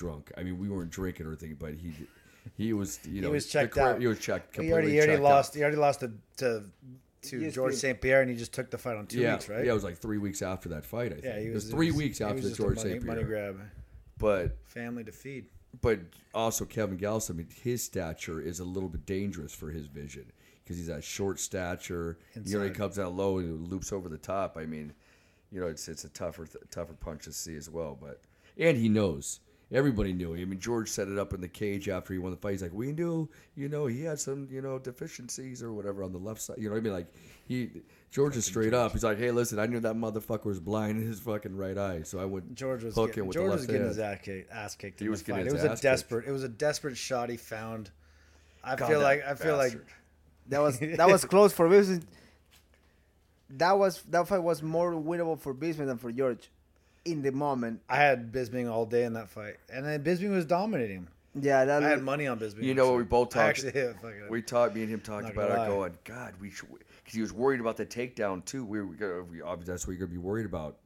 [0.00, 0.32] drunk.
[0.38, 1.92] I mean, we weren't drinking or anything, but he
[2.56, 4.00] he was you know he was checked cor- out.
[4.00, 4.56] He was checked.
[4.56, 5.22] He already, he already checked out.
[5.36, 5.54] lost.
[5.54, 6.64] He already lost to to,
[7.22, 8.00] to George St.
[8.00, 9.64] Pierre, and he just took the fight on two yeah, weeks, right?
[9.64, 11.12] Yeah, it was like three weeks after that fight.
[11.12, 12.62] I think Yeah, he it was was three it was- weeks after the just a
[12.62, 13.04] George money, St.
[13.04, 13.60] money grab,
[14.16, 15.46] But family to feed.
[15.82, 16.00] but
[16.34, 20.32] also Kelvin Gastelum, I mean, his stature is a little bit dangerous for his vision
[20.64, 22.16] because he's that short stature.
[22.34, 22.74] You know, he Inside.
[22.78, 24.56] comes out low and loops over the top.
[24.56, 24.94] I mean,
[25.52, 27.98] you know, it's it's a tougher tougher punch to see as well.
[28.00, 28.22] But
[28.56, 29.40] and he knows.
[29.72, 30.34] Everybody knew.
[30.34, 32.52] I mean, George set it up in the cage after he won the fight.
[32.52, 36.12] He's like, "We knew, you know, he had some, you know, deficiencies or whatever on
[36.12, 36.56] the left side.
[36.58, 36.92] You know what I mean?
[36.92, 37.06] Like,
[37.46, 37.70] he
[38.10, 38.90] George is straight up.
[38.92, 42.02] He's like, "Hey, listen, I knew that motherfucker was blind in his fucking right eye,
[42.02, 43.98] so I would George was hook getting, him with George the was getting hand." his
[44.00, 44.52] ass kicked.
[44.52, 45.44] Ass kicked He in was the fight.
[45.44, 45.82] getting It his was a ass kicked.
[45.82, 46.26] desperate.
[46.26, 47.90] It was a desperate shot he found.
[48.64, 49.78] I God, feel like I feel like.
[50.48, 52.02] That was that was close for Bisping.
[53.50, 56.50] That was that fight was more winnable for Bisping than for George,
[57.12, 57.80] in the moment.
[57.88, 61.08] I had Bisping all day in that fight, and then Bisping was dominating him.
[61.40, 62.64] Yeah, that I had money on Bisping.
[62.64, 63.48] You know what we both talked.
[63.48, 64.28] actually hit fucking.
[64.28, 64.74] We talked.
[64.74, 65.68] Me and him talked about gonna it.
[65.68, 68.64] Going, God, we should, because he was worried about the takedown too.
[68.64, 70.78] We were gonna, we, obviously that's what you're gonna be worried about.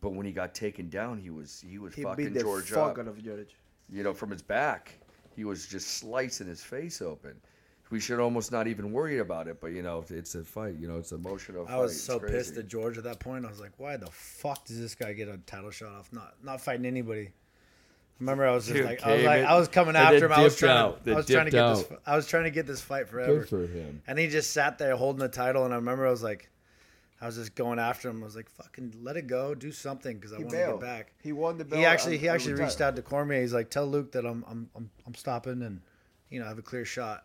[0.00, 2.70] But when he got taken down, he was he was he fucking beat the George
[2.70, 2.98] fuck up.
[3.00, 3.56] out of George.
[3.90, 4.94] You know, from his back,
[5.36, 7.34] he was just slicing his face open.
[7.94, 9.60] We should almost not even worry about it.
[9.60, 10.74] But you know, it's a fight.
[10.80, 11.64] You know, it's a emotional.
[11.68, 12.00] I was fight.
[12.00, 13.46] so pissed at George at that point.
[13.46, 16.34] I was like, "Why the fuck does this guy get a title shot off not
[16.42, 17.30] not fighting anybody?"
[18.18, 20.32] Remember, I was just Dude like, I was like, in I was coming after him.
[20.32, 21.04] I was trying out.
[21.04, 21.98] to, I was trying to dipped get this.
[22.04, 23.38] I was trying to get this fight forever.
[23.38, 24.02] Good for him.
[24.08, 26.50] And he just sat there holding the title, and I remember I was like,
[27.20, 28.24] I was just going after him.
[28.24, 30.80] I was like, "Fucking let it go, do something," because I He want to get
[30.80, 31.12] back.
[31.22, 31.78] He won the belt.
[31.78, 32.66] He actually he actually retired.
[32.66, 33.40] reached out to Cormier.
[33.40, 35.80] He's like, "Tell Luke that I'm I'm I'm, I'm stopping and
[36.30, 37.24] you know I have a clear shot."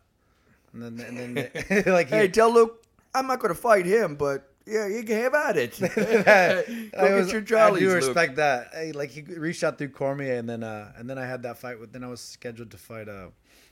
[0.73, 4.15] And then and then like he, Hey, tell Luke, I'm not going to fight him,
[4.15, 5.79] but yeah, you can have at it.
[5.79, 7.95] Go I, was, get your I jollies, do Luke.
[7.95, 8.69] respect that.
[8.73, 11.57] Hey, like he reached out through Cormier, and then uh, and then I had that
[11.57, 11.91] fight with.
[11.91, 13.27] Then I was scheduled to fight uh,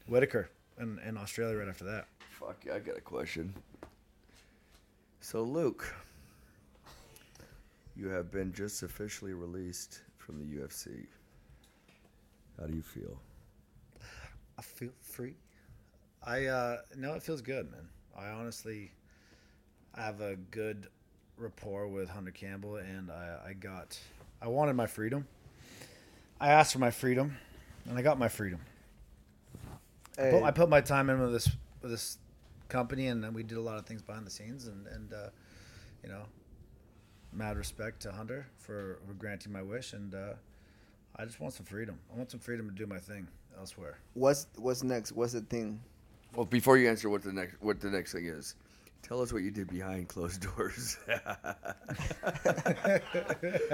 [0.08, 2.08] Whittaker in, in Australia right after that.
[2.32, 3.54] Fuck, yeah, I got a question.
[5.22, 5.94] So, Luke,
[7.96, 11.06] you have been just officially released from the UFC.
[12.60, 13.20] How do you feel?
[14.58, 15.36] I feel free.
[16.24, 17.88] I uh no, it feels good, man.
[18.18, 18.92] I honestly
[19.96, 20.88] I have a good
[21.38, 24.00] rapport with Hunter Campbell, and I I got
[24.42, 25.28] I wanted my freedom.
[26.40, 27.38] I asked for my freedom,
[27.90, 28.60] and I got my freedom.
[30.20, 31.50] I put, I put my time in with this
[31.82, 32.18] with this
[32.70, 35.30] company, and then we did a lot of things behind the scenes, and and uh,
[36.04, 36.24] you know,
[37.34, 40.34] mad respect to Hunter for, for granting my wish, and uh,
[41.16, 42.00] I just want some freedom.
[42.14, 43.98] I want some freedom to do my thing elsewhere.
[44.14, 45.12] what's what's next?
[45.12, 45.82] What's the thing?
[46.38, 48.54] Well, before you answer what the next what the next thing is,
[49.02, 50.96] tell us what you did behind closed doors.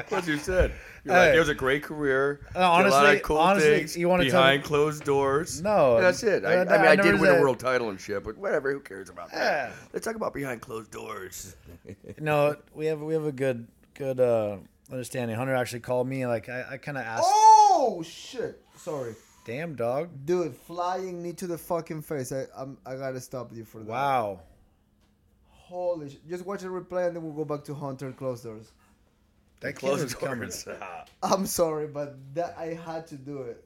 [0.07, 0.71] what you said.
[1.03, 2.39] You're like, it was a great career.
[2.55, 5.03] Uh, did a lot honestly- of cool honestly, things you wanna tell behind me- closed
[5.03, 5.61] doors.
[5.61, 6.45] No, And that's it.
[6.45, 8.71] I, uh, I mean, I I, did win a world title and shit, but whatever.
[8.71, 9.73] Who cares about that?
[9.91, 11.55] Let's talk about behind closed doors.
[12.17, 14.55] No, we have we have a good good uh,
[14.89, 15.35] understanding.
[15.35, 18.61] Hunter actually called me like I, I kind of asked, Oh shit!
[18.77, 22.31] Sorry, "Damn dog, dude, flying knee to the fucking face.
[22.31, 23.87] I I'm, I gotta stop you for that.
[23.87, 24.39] wow."
[25.49, 26.27] Holy shit!
[26.29, 28.71] Just watch the replay and then we'll go back to Hunter close doors.
[29.61, 30.49] That kid was closed coming.
[30.49, 30.67] doors.
[31.23, 33.63] I'm sorry, but that I had to do it.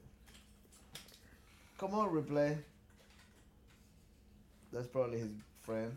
[1.76, 2.56] Come on, replay.
[4.72, 5.30] That's probably his
[5.62, 5.96] friend.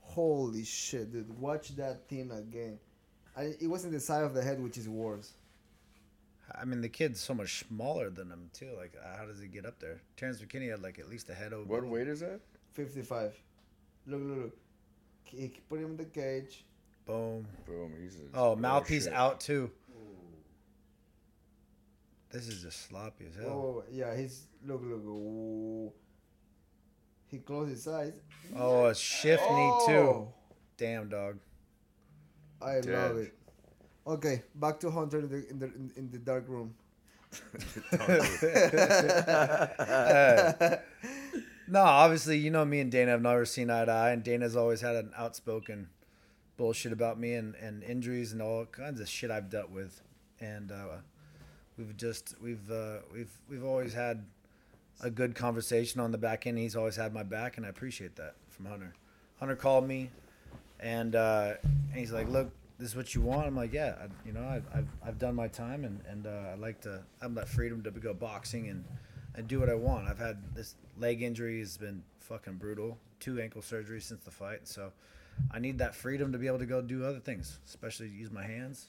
[0.00, 1.38] Holy shit, dude!
[1.38, 2.78] Watch that thing again.
[3.36, 5.32] I, it wasn't the side of the head, which is worse.
[6.54, 8.70] I mean, the kid's so much smaller than him too.
[8.76, 10.00] Like, how does he get up there?
[10.16, 11.64] Terrence McKinney had like at least a head over.
[11.64, 12.40] what weight is that?
[12.72, 13.32] 55.
[14.06, 14.56] Look, look, look.
[15.24, 16.64] He put him in the cage.
[17.06, 17.46] Boom.
[17.66, 17.92] Boom.
[18.00, 19.12] He's a, Oh, oh mouthpiece shit.
[19.12, 19.70] out too.
[22.30, 23.50] This is just sloppy as hell.
[23.50, 24.46] Oh, yeah, he's.
[24.66, 25.04] Look, look.
[25.04, 25.92] Ooh.
[27.26, 28.14] He closed his eyes.
[28.56, 29.86] Oh, a shift knee oh!
[29.86, 29.92] too.
[29.94, 30.28] Oh,
[30.78, 31.38] Damn dog.
[32.60, 32.86] I Dead.
[32.86, 33.34] love it.
[34.06, 36.74] Okay, back to Hunter in the in the in, the dark room.
[41.68, 44.56] No, obviously, you know me and Dana have never seen eye to eye, and Dana's
[44.56, 45.88] always had an outspoken
[46.58, 50.02] bullshit about me and, and injuries and all kinds of shit I've dealt with,
[50.38, 50.96] and uh,
[51.78, 54.26] we've just we've uh, we've we've always had
[55.00, 56.58] a good conversation on the back end.
[56.58, 58.92] He's always had my back, and I appreciate that from Hunter.
[59.40, 60.10] Hunter called me,
[60.78, 62.50] and, uh, and he's like, "Look,
[62.82, 65.34] this is what you want." I'm like, "Yeah, I, you know, I've, I've I've done
[65.34, 68.84] my time, and and uh, I like to have that freedom to go boxing and."
[69.34, 70.08] and do what I want.
[70.08, 72.98] I've had this leg injury has been fucking brutal.
[73.20, 74.92] Two ankle surgeries since the fight, so
[75.50, 78.44] I need that freedom to be able to go do other things, especially use my
[78.44, 78.88] hands.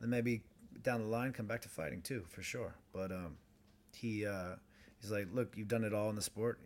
[0.00, 0.42] Then maybe
[0.82, 2.74] down the line come back to fighting too, for sure.
[2.92, 3.36] But um,
[3.94, 4.56] he uh,
[5.00, 6.58] he's like, look, you've done it all in the sport.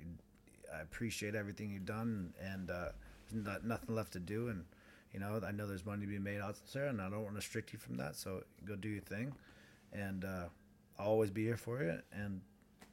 [0.75, 2.89] I appreciate everything you've done, and uh,
[3.31, 4.49] there's not, nothing left to do.
[4.49, 4.65] And
[5.17, 7.31] you know, I know there's money to be made out there, and I don't want
[7.31, 8.17] to restrict you from that.
[8.17, 9.33] So go do your thing,
[9.91, 10.45] and uh,
[10.99, 11.99] I'll always be here for you.
[12.13, 12.43] And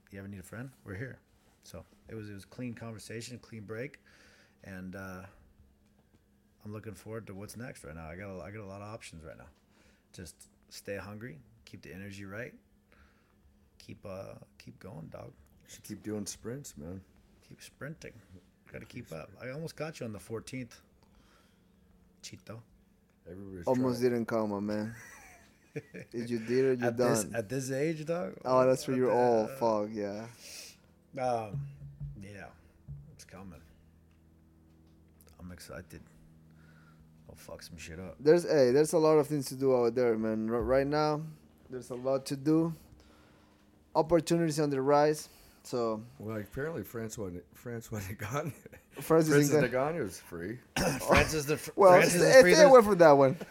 [0.07, 1.19] if you ever need a friend, we're here.
[1.63, 3.99] So it was it was a clean conversation, clean break,
[4.63, 5.23] and uh,
[6.63, 8.07] I'm looking forward to what's next right now.
[8.07, 9.49] I got a, I got a lot of options right now.
[10.13, 10.35] Just
[10.69, 12.53] stay hungry, keep the energy right,
[13.79, 15.33] keep uh keep going, dog.
[15.67, 17.01] Should keep doing sprints, man.
[17.49, 18.13] Keep sprinting.
[18.71, 19.29] Got to keep up.
[19.41, 20.79] I almost got you on the 14th.
[22.23, 22.59] Chito.
[23.29, 24.11] Everybody's Almost trying.
[24.13, 24.95] didn't come, my man.
[26.13, 27.35] If you did it, you're At this done.
[27.35, 28.33] at this age, dog.
[28.45, 30.25] oh, that's for what your the- all fuck, yeah.
[31.19, 31.59] Um,
[32.21, 32.45] yeah,
[33.11, 33.59] it's coming.
[35.39, 36.01] I'm excited.
[37.27, 38.15] I'll fuck some shit up.
[38.19, 40.47] There's hey, there's a lot of things to do out there, man.
[40.49, 41.21] R- right now,
[41.71, 42.73] there's a lot to do.
[43.95, 45.29] Opportunities on the rise.
[45.63, 48.53] So Well, apparently Francois Francois Ngannou.
[48.99, 50.57] Francis Francis Ngannou- Ngannou is free.
[51.07, 51.55] Francis oh.
[51.55, 52.53] the well, Francis stay, is free.
[52.53, 53.37] stay away from that one.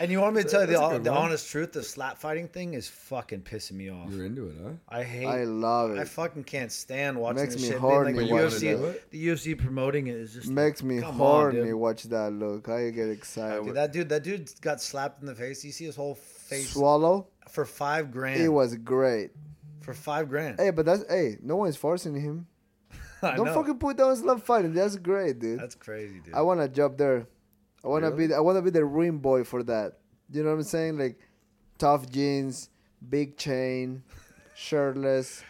[0.00, 1.72] And you want me to tell you the, That's a hon- good the honest truth?
[1.72, 4.10] The slap fighting thing is fucking pissing me off.
[4.10, 4.70] You're into it, huh?
[4.88, 5.26] I hate.
[5.26, 5.98] I love it.
[5.98, 7.78] I fucking can't stand watching Makes this me shit.
[7.78, 11.52] horny Being like the UFC, the UFC promoting it is just Makes me come on,
[11.52, 11.72] horny.
[11.74, 12.68] watch that look.
[12.68, 13.64] I get excited.
[13.64, 15.62] Dude, that dude, that dude got slapped in the face.
[15.64, 17.28] You see his whole face Swallow.
[17.48, 18.40] for five grand.
[18.40, 19.30] It was great.
[19.82, 20.58] for five grand.
[20.58, 22.46] Hey, but that's hey, no one's forcing him.
[23.36, 23.54] Don't know.
[23.54, 24.74] fucking put down slap fighting.
[24.74, 25.58] That's great, dude.
[25.60, 26.34] That's crazy, dude.
[26.34, 27.26] I want a job there.
[27.84, 28.28] I want to Really?
[28.28, 28.34] be.
[28.34, 29.98] I want to be the ring boy for that.
[30.30, 30.98] You know what I'm saying?
[30.98, 31.18] Like,
[31.78, 32.70] tough jeans,
[33.08, 34.02] big chain,
[34.54, 35.42] shirtless,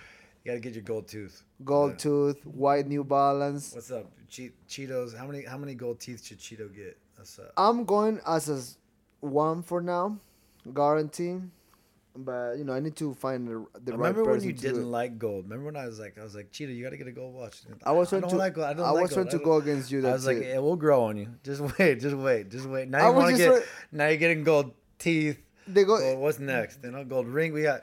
[0.44, 1.44] you gotta get your gold tooth.
[1.64, 1.96] gold Yeah.
[1.98, 3.74] tooth, white New Balance.
[3.74, 5.16] What's up, che- Cheetos?
[5.16, 6.96] How many how many gold teeth should Chito get?
[7.16, 7.52] That's up.
[7.56, 10.18] I'm going as a one for now,
[10.74, 11.38] guarantee.
[12.14, 14.90] But you know, I need to find the, the right Remember when you to didn't
[14.90, 15.44] like gold?
[15.44, 17.62] Remember when I was like, I was like, Chito, you gotta get a gold watch.
[17.84, 18.36] I was trying to.
[18.36, 18.66] like gold.
[18.66, 20.06] I don't I like was trying to go against you.
[20.06, 20.56] I was like, it.
[20.56, 21.28] it will grow on you.
[21.42, 22.88] Just wait, just wait, just wait.
[22.88, 23.62] Now you want to get.
[23.90, 25.40] Now you're getting gold teeth.
[25.66, 25.98] They go.
[25.98, 26.80] Gold, what's next?
[26.84, 27.52] You know, gold ring.
[27.54, 27.82] We got.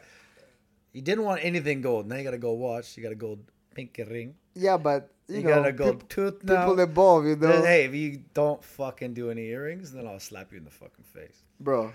[0.94, 2.08] You didn't want anything gold.
[2.08, 2.98] Now you got a gold watch.
[2.98, 3.40] You got a gold
[3.74, 4.36] pinky ring.
[4.54, 6.66] Yeah, but you, You, know, got a gold peop- tooth now.
[6.66, 10.52] people evolve, you know, Hey, if you don't fucking do any earrings, then I'll slap
[10.52, 11.44] you in the fucking face.
[11.60, 11.94] bro.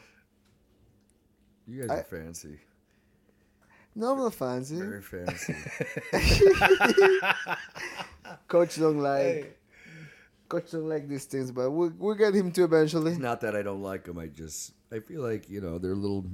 [1.67, 2.59] You guys I- are fancy.
[3.97, 4.77] No, I'm not fancy.
[4.77, 5.55] Very fancy.
[8.49, 9.23] Coach don't like.
[9.23, 9.47] Hey.
[10.49, 13.13] Coach don't like these things, but we'll we'll get him to eventually.
[13.13, 14.19] It's not that I don't like him.
[14.19, 16.25] I just I feel like you know they're a little.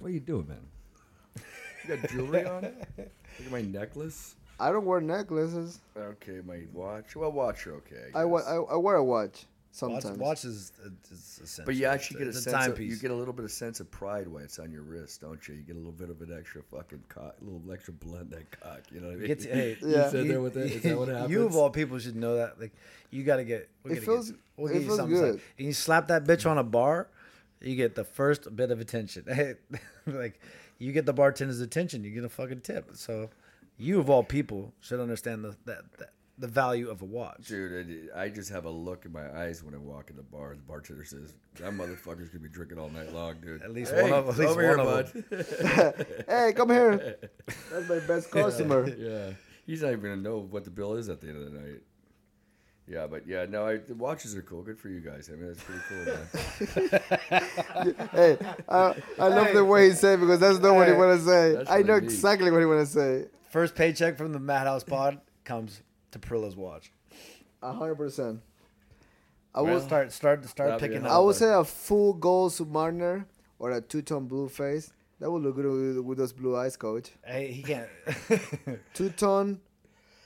[0.00, 1.44] What are you doing, man?
[1.88, 2.62] You got jewelry on?
[2.62, 3.10] Look
[3.46, 4.34] at my necklace.
[4.60, 5.80] I don't wear necklaces.
[5.96, 7.16] Okay, my watch.
[7.16, 8.10] Well, watch okay.
[8.14, 10.18] I, wa- I, I wear a Watch, sometimes.
[10.18, 10.72] watch is,
[11.10, 11.64] is essential.
[11.66, 12.66] But you actually get a It's sense.
[12.68, 15.20] Of, you get a little bit of sense of pride when it's on your wrist,
[15.22, 15.54] don't you?
[15.54, 18.30] You get a little bit of an extra fucking cock, a little extra blood in
[18.30, 18.80] that cock.
[18.92, 19.26] You know what I mean?
[19.28, 20.04] Get to, hey, Yeah.
[20.04, 20.72] You sit there with it.
[20.72, 21.30] Is that what happens?
[21.30, 22.60] You of all people should know that.
[22.60, 22.72] Like,
[23.10, 23.68] you got to get.
[23.82, 25.16] We'll It get feels- We'll it get feels something.
[25.18, 25.32] good.
[25.34, 27.08] Like, and you slap that bitch on a bar,
[27.60, 29.24] you get the first bit of attention.
[29.26, 29.54] Hey,
[30.06, 30.38] like,
[30.78, 32.90] you get the bartender's attention, you get a fucking tip.
[32.94, 33.30] So,
[33.78, 37.46] you of all people should understand the that, that the value of a watch.
[37.48, 40.22] Dude, it- I just have a look in my eyes when I walk in the
[40.22, 40.54] bar.
[40.56, 44.02] The bartender says, "That motherfucker's gonna be drinking all night long, dude." At least Hey,
[44.02, 46.24] one of- at least over here, one of bud.
[46.28, 47.16] hey, come here.
[47.70, 48.88] That's my best customer.
[48.88, 49.32] yeah,
[49.66, 51.82] he's not even gonna know what the bill is at the end of the night.
[52.88, 54.62] Yeah, but yeah, no, I, the watches are cool.
[54.62, 55.30] Good for you guys.
[55.32, 58.08] I mean, that's pretty cool, man.
[58.12, 60.98] hey, I, I love the way he said it because that's not what he Hey.
[60.98, 61.52] want to say.
[61.54, 62.04] That's I know neat.
[62.04, 63.26] exactly what he want to say.
[63.50, 65.80] First paycheck from the Madhouse Pod comes
[66.12, 66.92] to Parillo's watch.
[67.62, 68.40] A hundred percent.
[69.54, 69.80] I We'll will.
[69.80, 71.12] start start start That'd be picking up.
[71.12, 73.26] I would say a full gold Submariner
[73.58, 74.92] or a two-tone blue face.
[75.20, 77.10] That would look good with, with those blue eyes, coach.
[77.24, 77.88] Hey, he can't.
[78.94, 79.60] Two-tone,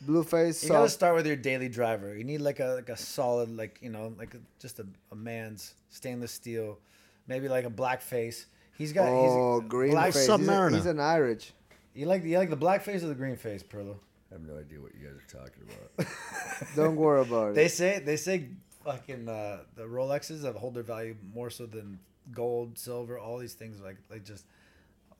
[0.00, 0.92] blue face, You gotta soft.
[0.94, 2.16] start with your daily driver.
[2.16, 5.16] You need like a like a solid like you know like a, just a, a
[5.16, 6.78] man's stainless steel,
[7.26, 8.46] maybe like a black face.
[8.78, 10.26] He's got Oh, he's green black, face.
[10.26, 10.74] He's, a, Submariner.
[10.74, 11.52] he's an Irish.
[11.94, 13.96] You like you like the black face or the green face, Perlo?
[14.30, 16.12] I have no idea what you guys are talking about.
[16.76, 17.54] Don't worry about it.
[17.54, 18.48] They say they say
[18.84, 22.00] fucking uh, the Rolexes have hold their value more so than
[22.32, 24.44] gold, silver, all these things like like just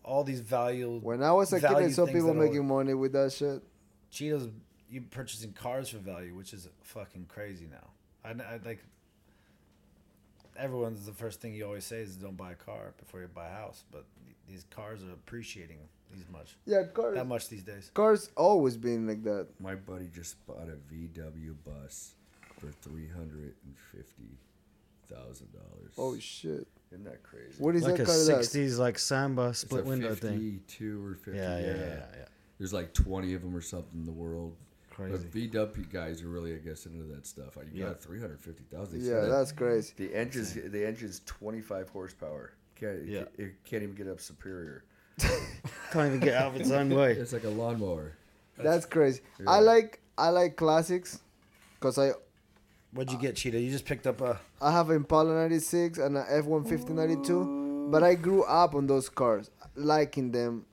[0.02, 0.98] all these value.
[1.02, 3.62] When I was a kid, I saw people that hold- making money with that shit.
[4.12, 4.50] Cheetos,
[4.90, 7.90] you purchasing cars for value, which is fucking crazy now.
[8.24, 8.82] I, I like.
[10.56, 13.46] Everyone's the first thing you always say is don't buy a car before you buy
[13.46, 14.04] a house, but
[14.48, 15.78] these cars are appreciating
[16.12, 17.14] these much Yeah, cars.
[17.16, 17.90] that much these days.
[17.94, 19.48] Cars always been like that.
[19.60, 22.12] My buddy just bought a VW bus
[22.58, 24.38] for three hundred and fifty
[25.08, 25.92] thousand dollars.
[25.98, 26.66] Oh shit!
[26.90, 27.54] isn't that crazy?
[27.58, 28.14] What is like that a car?
[28.24, 28.40] That?
[28.44, 30.60] '60s like Samba It's split a window thing.
[30.68, 31.32] 52 or 50.
[31.38, 31.86] Yeah, yeah, yeah, yeah,
[32.18, 32.24] yeah.
[32.58, 34.56] There's like 20 of them or something in the world.
[34.90, 35.12] Crazy.
[35.12, 37.56] But VW guys are really, I guess, into that stuff.
[37.70, 37.88] You Yeah.
[37.88, 39.02] got 350,000.
[39.02, 39.92] Yeah, that's crazy.
[39.98, 42.52] the engine's the engine's 25 horsepower.
[42.76, 43.20] Can't Yeah.
[43.20, 44.84] it, it can't even get up superior.
[45.90, 47.12] Can't even get out of its own way.
[47.12, 48.12] It's like a lawnmower.
[48.58, 49.20] That's crazy.
[49.38, 49.50] Yeah.
[49.50, 51.20] I like I like classics,
[51.80, 52.12] cause I
[52.92, 53.60] What'd you get, Cheetah?
[53.60, 54.40] You just picked up a.
[54.62, 59.10] I have an Impala 96 and an F-150 92, but I grew up on those
[59.10, 60.64] cars, liking them,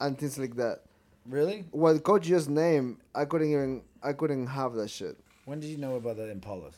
[0.00, 0.80] and things like that.
[1.28, 1.66] Really?
[1.72, 5.18] What coach just named, I couldn't even I couldn't have that shit.
[5.44, 6.74] When did you know about the Impalas?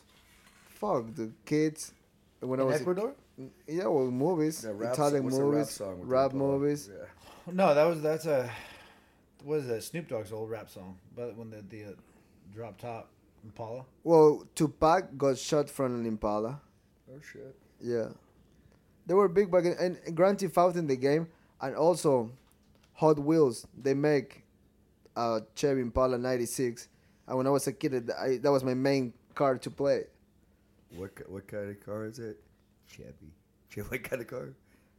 [0.67, 1.93] Fuck the kids.
[2.39, 3.13] When I was Ecuador?
[3.67, 6.89] yeah, well, movies, Yeah, rap Italian what's the rap movies, song rap movies.
[6.91, 7.05] Yeah.
[7.47, 8.49] No, that was that's a.
[9.43, 9.83] What is that?
[9.83, 11.91] Snoop Dogg's old rap song, but when the the uh,
[12.53, 13.09] drop top
[13.43, 13.85] Impala.
[14.03, 16.61] Well, Tupac got shot from an Impala.
[17.09, 17.55] Oh shit.
[17.81, 18.09] Yeah,
[19.05, 21.27] they were big back in, and Grand Theft Auto in the game,
[21.61, 22.31] and also
[22.93, 23.65] Hot Wheels.
[23.81, 24.43] They make
[25.15, 26.87] a Chevy Impala '96,
[27.27, 30.03] and when I was a kid, I, that was my main car to play.
[30.95, 32.39] What what kind of car is it?
[32.87, 33.33] Chevy.
[33.69, 33.87] Chevy.
[33.89, 34.49] What kind of car?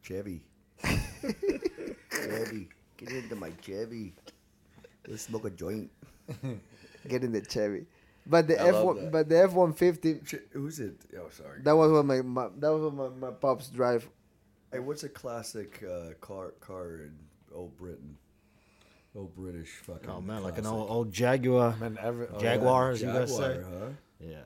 [0.03, 0.43] Chevy.
[2.25, 2.69] Chevy.
[2.97, 4.13] Get into my Chevy.
[5.09, 5.91] Let's smoke a joint.
[7.09, 7.87] Get in the Chevy,
[8.27, 10.17] but the I F love one, but the F one fifty.
[10.21, 10.97] Ch- who's it?
[11.17, 11.63] Oh, sorry.
[11.63, 14.09] That was what my, my that was what my, my pops drive.
[14.71, 17.13] Hey, what's a classic uh, car car in
[17.55, 18.17] old Britain?
[19.17, 20.09] Old British fucking.
[20.11, 21.75] Oh man, like an old, old Jaguar.
[21.81, 22.93] Man, every, Oh, Jaguar, yeah.
[22.93, 23.61] as you guys say.
[23.65, 23.87] Huh?
[24.21, 24.37] Yeah.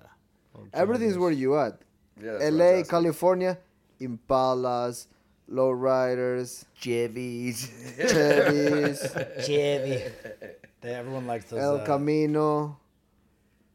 [0.55, 1.19] Old Everything's Jaguars.
[1.19, 1.81] where you at.
[2.23, 2.91] Yeah, that's what I was L.A., asking.
[2.91, 3.59] California,
[4.01, 5.07] Impalas,
[5.51, 7.69] lowriders, Chevys.
[7.99, 10.03] Chevys, Chevy.
[10.81, 11.61] They, everyone likes those.
[11.61, 12.79] El uh, Camino.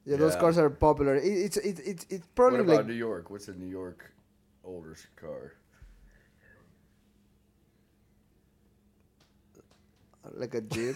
[0.05, 0.39] Yeah, those Yeah.
[0.39, 1.15] cars are popular.
[1.15, 3.29] It, it's it, it, it's what probably about like New York?
[3.29, 4.11] What's a New York
[4.63, 5.53] older car?
[10.35, 10.95] like a Jeep,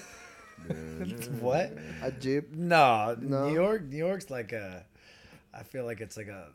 [1.40, 1.72] what?
[2.04, 2.52] a Jeep.
[2.54, 3.48] No, No.
[3.50, 3.84] New York.
[3.84, 4.86] New York's like a.
[5.54, 6.50] I feel like it's like a.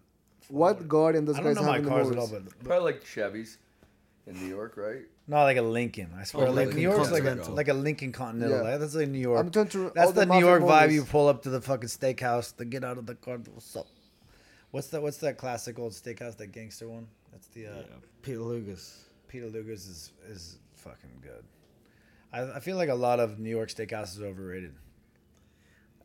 [0.48, 2.44] What Guardian those I don't guys know have my in the cars at all, but,
[2.44, 3.56] but Probably like Chevys.
[4.28, 5.02] In New York, right?
[5.26, 6.10] No, like a Lincoln.
[6.18, 8.58] I swear, Oh, like Lincoln New York's like a, like a Lincoln Continental.
[8.58, 8.70] Yeah.
[8.70, 9.40] Like, that's like New York.
[9.40, 10.92] I'm trying to- that's the, the New mafia York vibe.
[10.92, 13.38] You pull up to the fucking steakhouse to get out of the car.
[13.38, 13.86] What's up?
[14.70, 15.02] What's that?
[15.02, 16.36] What's that classic old steakhouse?
[16.36, 17.06] That gangster one.
[17.32, 17.82] That's the uh,
[18.22, 19.04] Peter Luger's.
[19.26, 21.44] Peter Luger's is is fucking good.
[22.32, 24.74] I, I feel like a lot of New York steakhouses are overrated.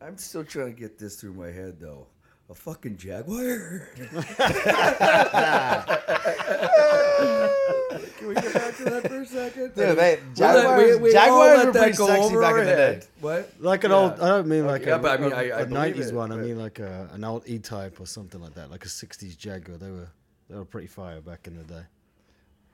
[0.00, 2.06] I'm still trying to get this through my head though.
[2.50, 3.88] A fucking jaguar.
[8.18, 9.74] Can we get back to that for a second?
[9.74, 12.66] Dude, they, Jaguars, we- we Jaguars were that pretty go sexy over back our in
[12.66, 12.76] the day.
[12.76, 13.06] head.
[13.20, 13.50] What?
[13.60, 13.96] Like an Yeah.
[13.96, 14.12] old.
[14.20, 16.14] I don't mean like yeah, a, but I mean, a- I- I a 90s it,
[16.14, 16.32] one.
[16.32, 19.78] I mean like a, an old E-Type or something like that, like a 60s Jaguar.
[19.78, 20.08] They were
[20.50, 21.82] they were pretty fire back in the day.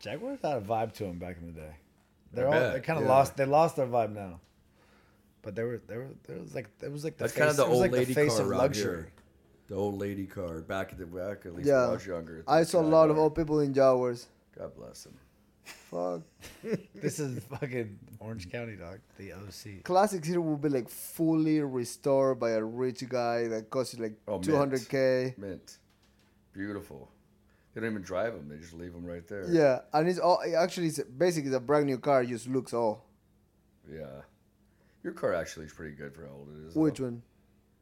[0.01, 1.73] Jaguars had a vibe to them back in the day.
[2.33, 3.11] They're I all they kind of yeah.
[3.13, 3.37] lost.
[3.37, 4.41] They lost their vibe now.
[5.43, 7.51] But they were they were there was like it was like the That's face, kind
[7.51, 8.97] of the old like lady the face car of luxury.
[9.05, 9.13] here.
[9.71, 11.83] The old lady car back at the back at least Yeah.
[11.83, 12.45] when I was younger.
[12.49, 14.27] I saw a lot of old people in Jaguars.
[14.59, 15.15] God bless them.
[15.65, 16.23] Fuck.
[17.01, 18.99] This is fucking Orange County, dog.
[19.17, 19.85] The OC.
[19.85, 24.17] Classics here will be like fully restored by a rich guy that costs you like
[24.29, 25.39] Oh, 200k.
[25.39, 25.79] Mint,
[26.53, 27.09] beautiful.
[27.73, 29.47] They don't even drive them; they just leave them right there.
[29.49, 32.25] Yeah, and it's all actually it's basically it's a brand new car.
[32.25, 33.05] Just looks all.
[33.89, 34.23] yeah.
[35.05, 36.75] Your car actually is pretty good for how old it is.
[36.75, 37.05] Which though.
[37.05, 37.23] one?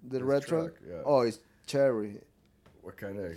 [0.06, 0.64] The This red truck?
[0.66, 1.02] truck, yeah.
[1.04, 2.16] Oh, it's cherry.
[2.82, 3.36] What kind of?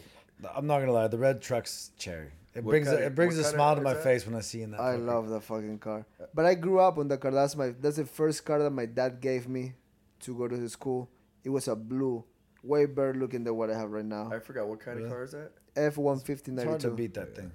[0.55, 2.31] I'm not gonna lie, the red truck's cherry.
[2.53, 4.03] It What brings a, it brings a smile to my that?
[4.03, 4.79] face when I see in that.
[4.81, 6.05] I fucking- love that fucking car.
[6.19, 7.31] Uh, but I grew up on that car.
[7.31, 9.73] That's my that's the first car that my dad gave me
[10.21, 11.09] to go to the school.
[11.43, 12.23] It was a blue,
[12.63, 14.29] way better looking than what I have right now.
[14.31, 15.09] I forgot what kind Really?
[15.09, 15.51] of car is that.
[15.75, 17.51] F one fifty It's ninety hard to beat that thing.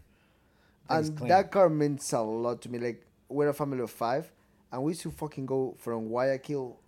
[0.88, 1.28] Thing's And clean.
[1.28, 2.78] that car means a lot to me.
[2.78, 4.32] Like we're a family of five,
[4.72, 6.78] and we used to fucking go from Guayaquil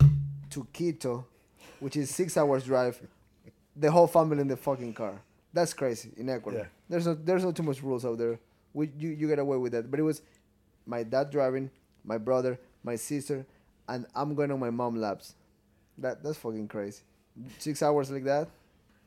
[0.49, 1.27] to Quito,
[1.79, 2.99] which is six hours drive.
[3.79, 5.21] The whole family in the fucking car.
[5.53, 6.61] That's crazy in Ecuador.
[6.61, 6.67] Yeah.
[6.89, 8.39] There's no there's no too much rules out there.
[8.73, 9.89] We you, you get away with that.
[9.89, 10.21] But it was
[10.85, 11.71] my dad driving,
[12.03, 13.45] my brother, my sister,
[13.87, 15.35] and I'm going on my mom laps.
[15.97, 17.01] That that's fucking crazy.
[17.57, 18.47] Six hours like that.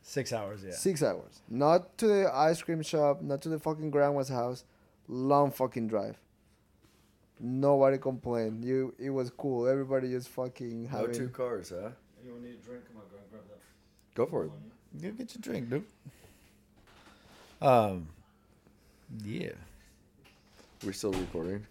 [0.03, 0.73] Six hours, yeah.
[0.73, 1.43] Six hours.
[1.49, 4.65] Not to the ice cream shop, not to the fucking grandma's house.
[5.07, 6.17] Long fucking drive.
[7.39, 8.65] Nobody complained.
[8.65, 9.69] You it was cool.
[9.69, 11.91] Everybody just fucking No having two cars, huh?
[12.23, 12.85] Anyone need a drink?
[12.87, 13.59] Come on, go and grab that.
[14.15, 14.51] Go for it.
[15.01, 15.85] Go get your drink, dude.
[17.61, 18.09] Um,
[19.25, 19.51] yeah.
[20.85, 21.67] We're still recording.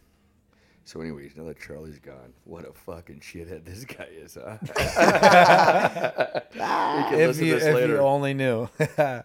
[0.86, 4.58] So, anyways, now that Charlie's gone, what a fucking shithead this guy is, huh?
[6.54, 7.88] we can If listen you, to this if later.
[7.94, 8.68] you only knew.
[8.98, 9.22] uh,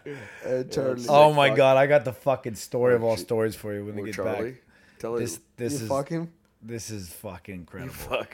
[0.71, 1.05] Charlie.
[1.09, 1.57] oh my fuck.
[1.57, 4.15] god, I got the fucking story of all stories for you when we Or get
[4.15, 4.51] Charlie.
[4.51, 4.61] back.
[4.99, 5.19] Tell us.
[5.21, 6.31] This this you is fuck him?
[6.61, 7.93] this is fucking You incredible.
[7.93, 8.33] fuck.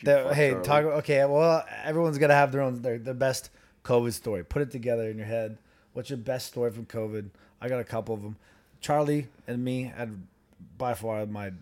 [0.00, 0.64] You The- hey, Charlie.
[0.64, 0.84] talk.
[0.84, 3.50] Okay, well, everyone's gonna have their own their, their best
[3.84, 4.44] COVID story.
[4.44, 5.58] Put it together in your head.
[5.92, 7.30] What's your best story from COVID?
[7.60, 8.36] I got a couple of them.
[8.80, 10.22] Charlie and me had
[10.78, 11.52] by far my.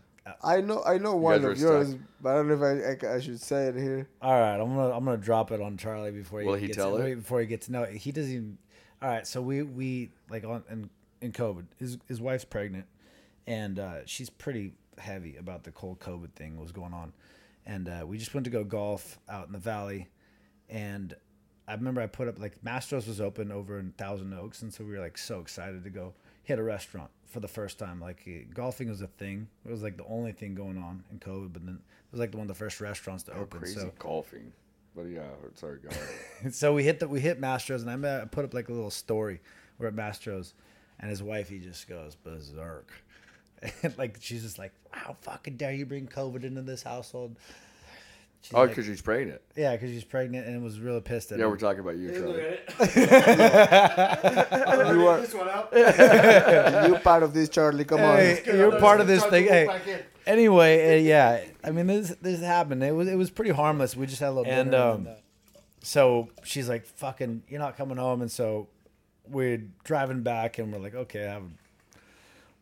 [0.44, 2.00] I know I know one guys of yours, stuck.
[2.20, 4.06] but I don't know if I, I, I should say it here.
[4.20, 6.76] All right, I'm gonna I'm gonna drop it on Charlie before he Will he gets
[6.76, 7.00] tell it?
[7.02, 8.58] wait, before he gets no he doesn't even.
[9.00, 10.90] All right, so we we like on in
[11.22, 11.64] in COVID.
[11.78, 12.84] His his wife's pregnant,
[13.46, 17.12] and uh, she's pretty heavy about the whole COVID thing that was going on,
[17.68, 20.08] and uh, we just went to go golf out in the valley,
[20.68, 21.14] and
[21.68, 24.82] I remember I put up like Mastro's was open over in Thousand Oaks, and so
[24.84, 28.00] we were like so excited to go hit a restaurant for the first time.
[28.00, 31.18] Like eh, golfing was a thing; it was like the only thing going on in
[31.20, 33.60] COVID, but then it was like one of the first restaurants to Oh, open.
[33.60, 34.50] crazy So golfing.
[34.96, 36.54] But yeah, sorry, go ahead.
[36.54, 38.72] so we hit the we hit Mastro's, and I met- I put up like a
[38.72, 39.40] little story.
[39.78, 40.54] We're at Mastro's,
[40.98, 42.90] and his wife he just goes berserk.
[43.82, 47.36] And like she's just like, "How fucking dare you bring COVID into this household?"
[48.40, 49.40] She's oh, like- because she's pregnant.
[49.56, 51.50] yeah, because she's pregnant and was really pissed at Yeah, him.
[51.50, 52.58] we're talking about you, Charlie.
[52.94, 53.08] You
[55.08, 55.68] are
[56.88, 57.84] you part of this, Charlie.
[57.84, 58.56] Come Hey, on.
[58.56, 59.46] you're part of this thing.
[59.48, 59.68] Hey,
[60.26, 61.44] anyway, uh, yeah.
[61.64, 62.82] I mean, this this happened.
[62.82, 63.96] It was it was pretty harmless.
[63.96, 65.08] We just had a little and um,
[65.82, 68.68] so she's like, "Fucking, you're not coming home." And so
[69.28, 71.42] we're driving back, and we're like, "Okay, I have,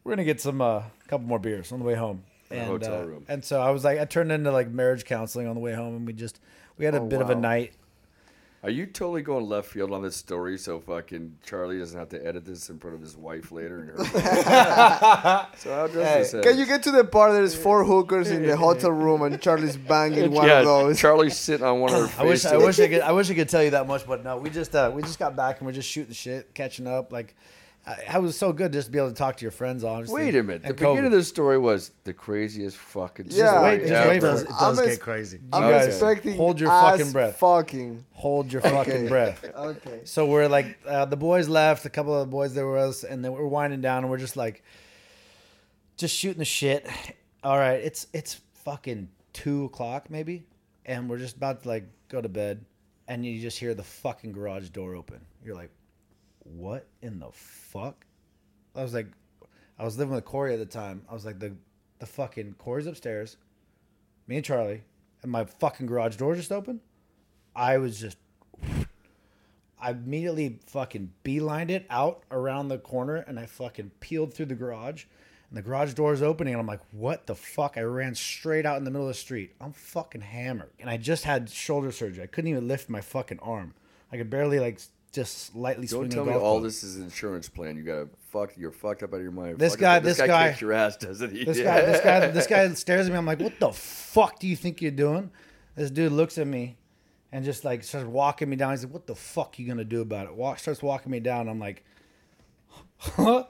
[0.07, 2.67] we're gonna get some a uh, couple more beers on the way home." In And
[2.69, 3.25] hotel uh, room.
[3.29, 5.97] and so I was like, I turned into like marriage counseling on the way home,
[5.97, 6.39] and we just
[6.79, 7.73] we had a Oh, bit of a night.
[8.63, 12.27] Are you totally going left field on this story so fucking Charlie doesn't have to
[12.27, 13.81] edit this in front of his wife later?
[13.81, 14.05] And her
[15.57, 16.43] so how does this end?
[16.45, 19.77] Can you get to the part there's four hookers in the hotel room and Charlie's
[19.77, 20.99] banging one yeah, of those?
[20.99, 22.45] Charlie's sitting on one of her I wish.
[22.45, 24.51] I wish I could I wish I could tell you that much, but no, we
[24.51, 27.13] just uh, we just got back and we're just shooting shit, catching up.
[27.13, 27.37] Like,
[27.87, 29.85] I, I was so good just to be able to talk to your friends.
[29.85, 30.63] Honestly, Wait a minute.
[30.63, 33.63] The And beginning of this story was the craziest fucking Yeah.
[33.63, 34.09] Wait, just ever.
[34.09, 34.49] wait It for does, it.
[34.49, 35.41] it I'm does ex- get crazy.
[35.53, 35.87] I'm Okay.
[35.87, 37.37] expecting Hold your fucking breath.
[37.39, 38.05] Fucking.
[38.13, 39.45] Hold your fucking breath.
[39.55, 40.01] Okay.
[40.05, 41.85] So we're like, uh, the boys left.
[41.87, 44.19] A couple of the boys there were us, and then we're winding down, and we're
[44.19, 44.65] just like,
[45.97, 46.87] just shooting the shit.
[47.45, 50.45] All right, it's it's fucking two o'clock maybe,
[50.87, 52.65] and we're just about to like go to bed,
[53.07, 55.21] and you just hear the fucking garage door open.
[55.45, 55.71] You're like,
[56.55, 58.05] what in the fuck?
[58.75, 59.09] I was like,
[59.79, 61.03] I was living with Corey at the time.
[61.09, 61.53] I was like, the
[61.99, 63.37] the fucking Corey's upstairs,
[64.27, 64.83] me and Charlie,
[65.23, 66.81] and my fucking garage door just open.
[67.55, 68.19] I was just
[69.79, 74.55] I immediately fucking beelined it out around the corner and I fucking peeled through the
[74.55, 75.05] garage.
[75.49, 77.77] And the garage door is opening and I'm like, what the fuck?
[77.77, 79.55] I ran straight out in the middle of the street.
[79.61, 80.71] I'm fucking hammered.
[80.81, 82.25] And I just had shoulder surgery.
[82.25, 83.75] I couldn't even lift my fucking arm.
[84.11, 84.81] I could barely like
[85.17, 86.63] just lightly Don't a tell me all club.
[86.63, 87.77] this is an insurance plan.
[87.77, 88.53] You got to fuck.
[88.57, 89.59] You're fucked up out of your mind.
[89.59, 90.03] This Fuck guy- up.
[90.05, 91.45] this guy, guy- kicks your ass, doesn't he?
[91.45, 93.19] This guy, this guy, this guy stares at me.
[93.19, 95.31] I'm like, what the fuck do you think you're doing?
[95.75, 96.77] This dude looks at me
[97.33, 98.71] and just like starts walking me down.
[98.73, 100.35] He's like, what the fuck you gonna do about it?
[100.35, 101.49] Walk, starts walking me down.
[101.49, 101.83] I'm like,
[102.99, 103.45] huh?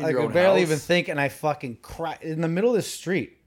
[0.00, 0.68] I could barely house?
[0.68, 3.38] even think, and I fucking cry in the middle of the street,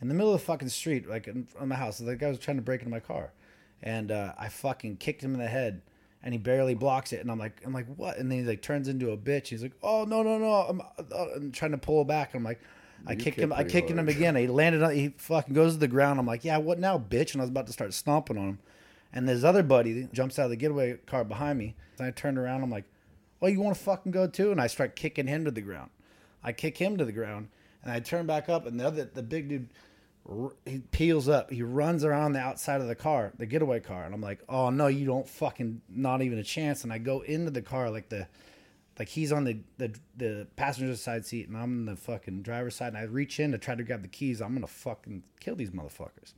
[0.00, 1.98] in the middle of the fucking street, like in, in my house.
[1.98, 3.32] The guy was trying to break into my car,
[3.82, 5.82] and uh, I fucking kicked him in the head,
[6.22, 7.20] and he barely blocks it.
[7.20, 8.18] And I'm like, I'm like, what?
[8.18, 9.48] And then he like turns into a bitch.
[9.48, 12.34] He's like, oh no no no, I'm, uh, I'm trying to pull back.
[12.34, 12.60] And I'm like,
[13.06, 13.52] I You kicked kicked him.
[13.52, 14.36] I kicked him again.
[14.36, 14.94] He landed on.
[14.94, 16.20] He fucking goes to the ground.
[16.20, 17.32] I'm like, yeah, what now, bitch?
[17.32, 18.58] And I was about to start stomping on him,
[19.12, 21.74] and this other buddy jumps out of the getaway car behind me.
[21.98, 22.62] And I turned around.
[22.62, 22.84] I'm like,
[23.40, 24.52] oh, you want to fucking go too?
[24.52, 25.90] And I start kicking him to the ground.
[26.44, 27.48] I kick him to the ground,
[27.82, 29.68] and I turn back up, and the other, the big dude,
[30.64, 31.50] he peels up.
[31.50, 34.70] He runs around the outside of the car, the getaway car, and I'm like, oh
[34.70, 36.84] no, you don't fucking, not even a chance.
[36.84, 38.28] And I go into the car like the,
[38.98, 42.76] like he's on the the, the passenger side seat, and I'm in the fucking driver's
[42.76, 44.40] side, and I reach in to try to grab the keys.
[44.40, 46.34] I'm gonna fucking kill these motherfuckers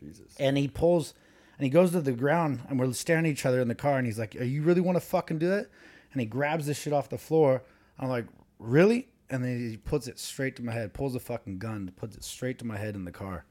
[0.00, 0.34] Jesus.
[0.38, 1.14] and he pulls
[1.58, 3.98] and he goes to the ground and we're staring at each other in the car
[3.98, 5.66] and he's like, Are you really want to fucking do that?
[6.12, 7.62] And he grabs this shit off the floor.
[7.98, 8.26] I'm like,
[8.58, 9.08] Really?
[9.30, 12.24] And then he puts it straight to my head, pulls a fucking gun, puts it
[12.24, 13.44] straight to my head in the car.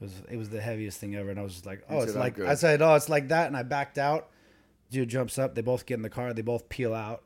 [0.00, 1.30] It was it was the heaviest thing ever.
[1.30, 3.46] And I was just like, Oh, it's like good." I said, Oh, it's like that,
[3.46, 4.28] and I backed out.
[4.90, 7.22] Dude jumps up, they both get in the car, they both peel out.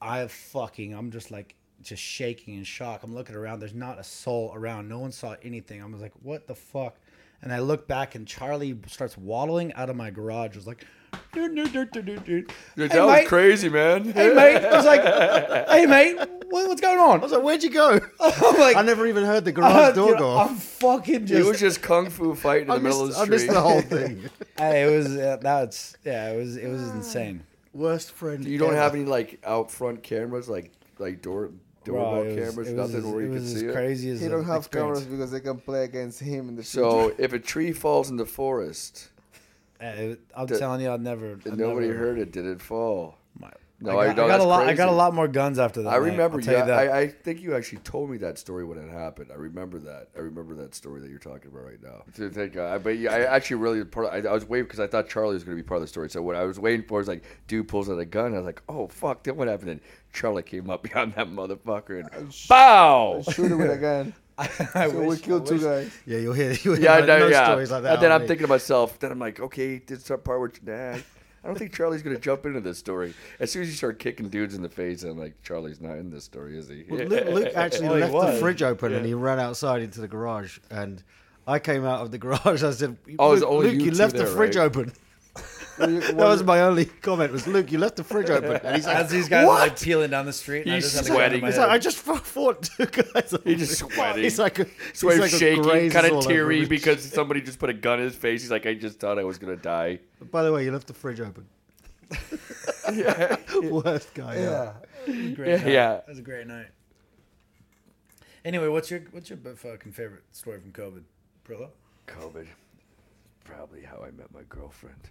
[0.00, 3.02] I fucking I'm just like just shaking in shock.
[3.02, 3.60] I'm looking around.
[3.60, 4.88] There's not a soul around.
[4.88, 5.82] No one saw anything.
[5.82, 6.96] I was like, what the fuck?
[7.42, 10.54] And I look back and Charlie starts waddling out of my garage.
[10.54, 10.84] I was like,
[11.32, 13.28] "Dude, dude, dude, dude, dude, dude." Dude, Hey, that was mate.
[13.28, 14.04] crazy, man.
[14.12, 16.16] Hey mate, I was like, hey mate,
[16.50, 17.20] what, what's going on?
[17.20, 18.00] I was like, where'd you go?
[18.20, 20.36] I'm like, I never even heard the garage door dude, go.
[20.36, 21.48] I'm fucking He just.
[21.48, 23.54] was just kung fu fighting in I the middle missed, of I the missed street.
[23.54, 24.22] the whole thing.
[24.56, 27.44] Hey, it was uh, that's yeah, it was it was insane.
[27.72, 28.44] Worst friend.
[28.44, 28.78] You don't ever.
[28.82, 31.50] have any like out front cameras, like like door
[31.88, 33.72] doorbell Bro, it was- cameras, nothing as- where you it can was as see it.
[33.74, 34.98] crazy as He don't have experience.
[35.00, 36.80] cameras because they can play against him in the future.
[36.80, 39.08] So if a tree falls in the forest
[39.80, 41.38] Uh, it- I'm That- telling you, I'd never.
[41.46, 43.14] I'd nobody never- heard it, did it fall?
[43.38, 44.66] My, No, I I, got, no, I got a lot.
[44.68, 45.90] I got a lot more guns after that.
[45.90, 46.38] I remember.
[46.38, 46.78] I'll Yeah, you that.
[46.90, 49.28] I, I think you actually told me that story when it happened.
[49.30, 50.08] I remember that.
[50.16, 52.02] I remember that story that you're talking about right now.
[52.16, 54.08] To think, uh, but yeah, I actually really part.
[54.12, 55.86] I, I was waiting because I thought Charlie was going to be part of the
[55.86, 56.10] story.
[56.10, 58.34] So what I was waiting for is like, dude pulls out a gun.
[58.34, 59.70] I was like, oh fuck, then what happened?
[59.70, 59.80] And
[60.12, 63.22] Charlie came up behind that motherfucker and bow.
[63.32, 64.14] Shoot him with a gun.
[64.38, 65.90] I so we killed I two wish- guys.
[66.06, 66.52] Yeah, you'll hear.
[66.62, 67.44] You'll hear Yeah, no, no, no yeah.
[67.46, 67.94] stories like that.
[67.94, 68.28] and then I'm me.
[68.28, 68.98] thinking to myself.
[68.98, 71.02] Then I'm like, okay, this is part where dad.
[71.42, 73.14] I don't think Charlie's gonna jump into this story.
[73.40, 76.10] As soon as you start kicking dudes in the face, I'm like, Charlie's not in
[76.10, 76.84] this story, is he?
[76.88, 80.08] Well, Luke, Luke actually he left the fridge open and he ran outside into the
[80.08, 80.58] garage.
[80.70, 81.02] And
[81.46, 82.62] I came out of the garage.
[82.62, 84.64] I said, Oh, Luke, Luke, you you, two left the fridge right?
[84.64, 84.92] open.
[85.78, 87.32] What you- That was my only comment.
[87.32, 88.56] Was Luke, you left the fridge open?
[88.64, 90.92] And he's like, As these guys are like peeling down the street, and I He's
[90.92, 91.46] just had a gun in sweating.
[91.46, 93.34] He's like, I just fought, fought two guys.
[93.44, 94.22] He's just sweating.
[94.24, 97.74] He's like, a, So he's like shaking, kind of teary because somebody just put a
[97.74, 98.42] gun in his face.
[98.42, 100.00] He's like, I just thought I was gonna die.
[100.30, 101.46] By the way, you left the fridge open.
[102.92, 103.36] yeah.
[103.62, 104.36] Worst guy.
[104.36, 104.72] yeah.
[105.06, 105.12] ever.
[105.34, 105.66] Great Yeah, night.
[105.66, 105.88] yeah.
[105.94, 106.66] That was a great night.
[108.44, 111.02] Anyway, what's your what's your fucking favorite story from COVID,
[111.46, 111.68] Parillo?
[112.06, 112.46] COVID,
[113.44, 115.10] probably how I met my girlfriend.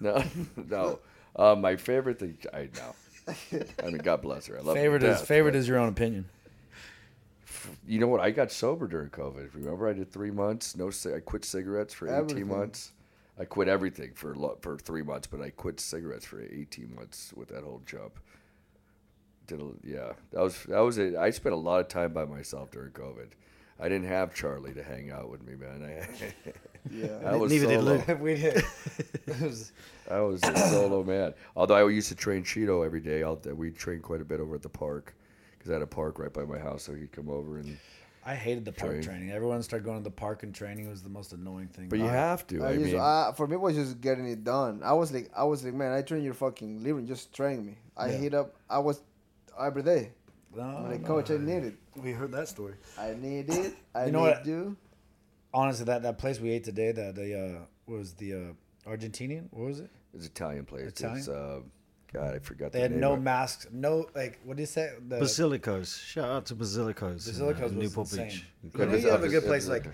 [0.02, 0.22] No,
[0.68, 0.98] no.
[1.36, 3.34] Uh, my favorite thing, I know.
[3.82, 4.56] I mean, God bless her.
[4.58, 6.24] I love her to Favorite is favorite but- is your own opinion.
[7.86, 8.20] You know what?
[8.20, 9.50] I got sober during COVID.
[9.54, 10.76] Remember, I did three months.
[10.76, 12.48] No, I quit cigarettes for eighteen Everything.
[12.48, 12.92] months.
[13.38, 17.48] I quit everything for for three months, but I quit cigarettes for eighteen months with
[17.48, 18.18] that whole jump.
[19.46, 21.16] Did a, yeah, that was that was it.
[21.16, 23.28] I spent a lot of time by myself during COVID.
[23.78, 25.82] I didn't have Charlie to hang out with me, man.
[26.46, 26.52] I,
[26.90, 27.08] Yeah.
[27.26, 27.82] I was Neither did.
[27.82, 28.18] Luke.
[28.20, 28.62] we did.
[29.26, 29.72] It was-
[30.10, 31.34] I was a solo man.
[31.54, 33.22] Although I used to train Chito every day.
[33.22, 35.14] Out there, we trained quite a bit over at the park
[35.56, 37.76] because I had a park right by my house, so he'd come over and.
[38.26, 39.02] I hated the park Train.
[39.02, 39.30] training.
[39.30, 40.86] Everyone started going to the park and training.
[40.86, 41.88] It was the most annoying thing.
[41.88, 42.62] But you have to.
[42.62, 44.82] I I, used, mean, I, for me, it was just getting it done.
[44.84, 47.78] I was like, I was like, man, I train your fucking living, just train me.
[47.96, 48.16] I Yeah.
[48.18, 49.00] hit up, I was
[49.58, 50.10] every day.
[50.54, 51.06] No, I'm like, no.
[51.06, 51.76] coach, I need it.
[51.96, 52.74] We heard that story.
[52.98, 53.74] I need it.
[53.94, 54.46] I You know need what?
[54.46, 54.76] you.
[55.52, 59.48] Honestly, that, that place we ate today, that the uh, what was the uh, Argentinian?
[59.50, 59.90] What was it?
[60.14, 60.88] It's Italian place.
[60.88, 61.18] Italian?
[61.18, 61.60] It's, uh,
[62.12, 62.72] God, I forgot.
[62.72, 64.92] They the had name no of masks, no like what do you say?
[65.08, 66.04] The Basilicos.
[66.04, 67.28] Shout out to Basilicos.
[67.28, 68.28] in, uh, Basilicos was Newport insane.
[68.28, 68.44] Beach.
[68.78, 69.86] You know, you have a good place like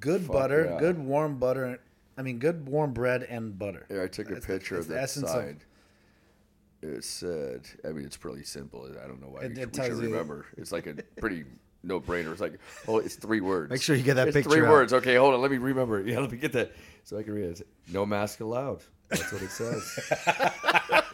[0.00, 0.78] good Fuck butter, yeah.
[0.80, 1.78] good warm butter.
[2.18, 3.86] I mean, good warm bread and butter.
[3.88, 5.56] Here, I took a It's- picture it's of the that essence of-
[6.82, 8.90] It said, I mean, it's pretty simple.
[9.02, 10.46] I don't know why It- you it we tells should you- remember.
[10.56, 11.44] It's like a pretty
[11.82, 12.32] no brainer.
[12.32, 12.58] It's like,
[12.88, 13.70] oh, it's three words.
[13.70, 14.70] Make sure you get that it's picture three out.
[14.70, 14.92] words.
[14.92, 15.40] Okay, hold on.
[15.40, 16.00] Let me remember.
[16.02, 16.72] Yeah, let me get that
[17.04, 17.66] so I can read it.
[17.92, 18.82] No mask allowed.
[19.08, 19.82] That's what it says.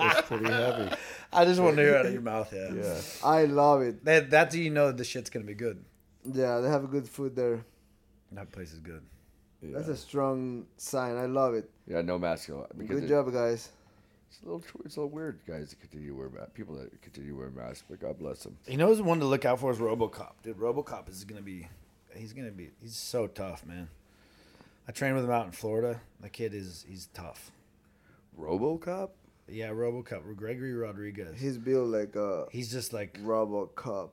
[0.00, 0.94] it's pretty heavy.
[1.32, 2.52] I just want to hear it out of your mouth.
[2.52, 3.00] Yeah, Yeah.
[3.24, 4.04] I love it.
[4.04, 5.84] That, that's how you know the shit's gonna be good.
[6.24, 7.64] Yeah, they have good food there.
[8.32, 9.02] That place is good.
[9.62, 9.70] yeah.
[9.76, 11.16] That's a strong sign.
[11.16, 11.70] I love it.
[11.86, 12.68] Yeah, no mask allowed.
[12.86, 13.70] Good it- job, guys.
[14.30, 16.50] It's a little, it's a little weird, guys, to continue to wear masks.
[16.54, 18.56] People that continue to wear masks, but God bless them.
[18.66, 20.32] You know, who's one to look out for is RoboCop.
[20.42, 21.66] Dude, RoboCop is gonna be.
[22.14, 22.70] He's gonna be.
[22.82, 23.88] He's so tough, man.
[24.86, 26.00] I trained with him out in Florida.
[26.20, 26.84] The kid is.
[26.88, 27.50] He's tough.
[28.38, 29.10] RoboCop.
[29.48, 30.36] Yeah, RoboCop.
[30.36, 31.40] Gregory Rodrigues.
[31.40, 33.18] He's built like a He's just like.
[33.22, 34.10] RoboCop.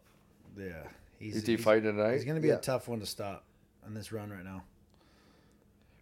[0.57, 0.84] Yeah.
[1.20, 1.36] He's.
[1.38, 2.13] Is he he's- fighting tonight?
[2.13, 2.55] He's gonna be Yeah.
[2.55, 3.43] a tough one to stop
[3.86, 4.63] on this run right now.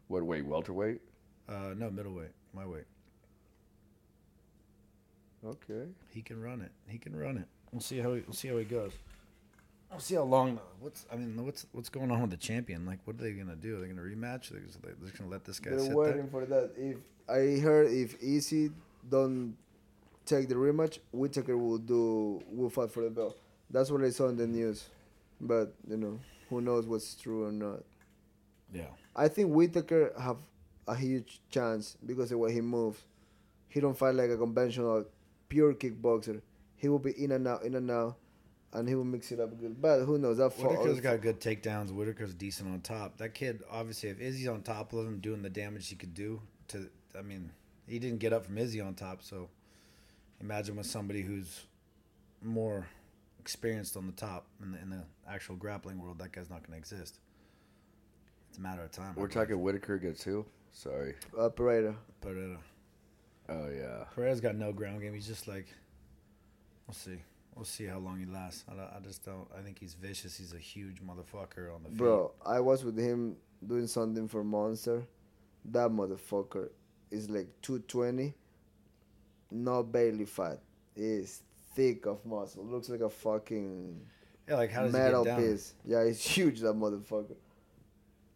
[0.08, 0.46] What weight?
[0.46, 1.02] Welterweight.
[1.50, 2.32] Uh, no, middleweight.
[2.54, 2.86] My weight.
[5.46, 5.88] Okay.
[6.10, 6.72] He can run it.
[6.88, 7.48] He can run it.
[7.72, 8.92] We'll see how he, we'll see how he goes.
[9.92, 10.60] We'll see how long.
[10.80, 12.86] What's I mean, what's what's going on with the champion?
[12.86, 13.78] Like, what are they gonna do?
[13.78, 14.50] Are they gonna rematch?
[14.50, 16.28] They're just, they're just gonna let this guy They're waiting there.
[16.32, 16.72] for that.
[16.78, 16.98] If
[17.30, 18.72] I heard if Izzy
[19.10, 19.56] don't
[20.26, 23.38] take the rematch, Whittaker will do will fight for the belt.
[23.70, 24.86] That's what I saw in the news.
[25.42, 26.20] But you know,
[26.50, 27.84] who knows what's true or not.
[28.74, 28.88] Yeah.
[29.16, 30.38] I think Whittaker have
[30.88, 33.00] a huge chance because of the way he moves.
[33.70, 35.06] He don't fight like a conventional
[35.54, 36.42] pure kickboxer.
[36.78, 38.18] He will be in and out, in and out,
[38.74, 39.80] and he will mix it up good.
[39.80, 40.38] But who knows?
[40.38, 41.92] That fought- Whittaker's got good takedowns.
[41.92, 43.18] Whittaker's decent on top.
[43.18, 46.42] That kid, obviously, if Izzy's on top of him doing the damage he could do
[46.70, 47.52] to, I mean,
[47.88, 49.22] he didn't get up from Izzy on top.
[49.22, 49.50] So
[50.42, 51.68] imagine with somebody who's
[52.42, 52.88] more
[53.40, 56.72] experienced on the top in the, in the actual grappling world, that guy's not going
[56.72, 57.20] to exist.
[58.50, 59.14] It's a matter of time.
[59.16, 60.46] We're talking Whittaker gets who?
[60.72, 61.14] Sorry.
[61.38, 61.96] uh, Pereira.
[62.22, 62.58] Pereira.
[63.50, 64.06] Oh yeah.
[64.16, 65.14] Pereira's got no ground game.
[65.14, 65.68] He's just like,
[66.88, 67.20] we'll see.
[67.56, 68.64] We'll see how long he lasts.
[68.70, 69.48] I, I just don't.
[69.58, 70.38] I think he's vicious.
[70.38, 71.98] He's a huge motherfucker on the feet.
[71.98, 73.36] Bro, I was with him
[73.66, 75.04] doing something for Monster.
[75.66, 76.70] That motherfucker
[77.12, 78.34] is like 220.
[79.52, 80.60] Not barely fat.
[80.96, 81.44] He's
[81.76, 82.66] thick of muscle.
[82.66, 84.02] Looks like a fucking
[84.48, 85.52] Yeah, like how does metal he get down?
[85.52, 85.74] piece.
[85.86, 87.36] Yeah, he's huge, that motherfucker.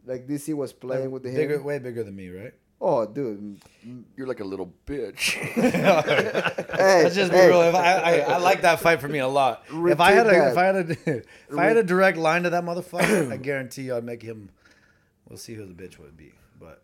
[0.05, 1.33] Like DC was playing Like, with him.
[1.35, 2.53] bigger, way bigger than me, right?
[2.79, 3.59] Oh, dude.
[4.15, 5.33] You're like a little bitch.
[6.77, 7.61] Hey, Let's just be hey, real.
[7.63, 9.63] If I, I, I like that fight for me a lot.
[9.71, 12.51] If I had a, if I had a, if I had a direct line to
[12.51, 14.49] that motherfucker, I guarantee you I'd make him.
[15.27, 16.81] We'll see who the bitch would be, but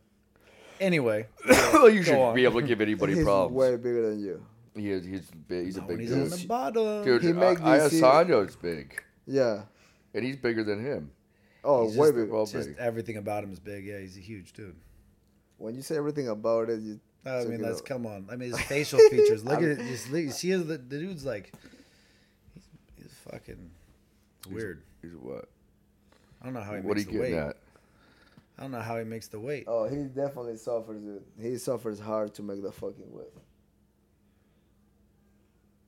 [0.82, 2.36] anyway, well, you Go should on.
[2.36, 3.56] be able to give anybody he's problems.
[3.56, 4.44] way bigger than you.
[4.76, 5.66] He is, he's big.
[5.66, 6.24] He's a when big he's dude.
[6.24, 9.62] on the bottom, Dude, He he make uh, DC Adesanya's big, Yeah.
[10.16, 11.12] and he's bigger than him.
[11.64, 12.34] Oh, he's way just, bigger.
[12.34, 12.78] well just big.
[12.80, 13.86] everything about him is big.
[13.86, 14.76] Yeah, he's a huge dude.
[15.64, 17.00] When you say everything about it, you.
[17.26, 17.86] I mean, it that's out.
[17.86, 18.28] come on.
[18.30, 19.46] I mean, his facial features.
[19.46, 19.78] Look at it.
[19.78, 21.54] Just look, you see the, the dude's like,
[22.54, 22.64] he's,
[22.98, 23.72] he's fucking.
[24.40, 24.84] It's weird.
[25.02, 25.46] He's what?
[26.42, 27.30] I don't know how he What are makes you the weight.
[27.30, 27.58] getting at?
[28.58, 29.64] I don't know how he makes the weight.
[29.68, 31.22] Oh, he definitely suffers it.
[31.42, 33.32] He suffers hard to make the fucking weight.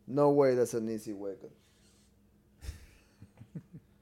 [0.08, 1.52] No way that's an easy weight cut.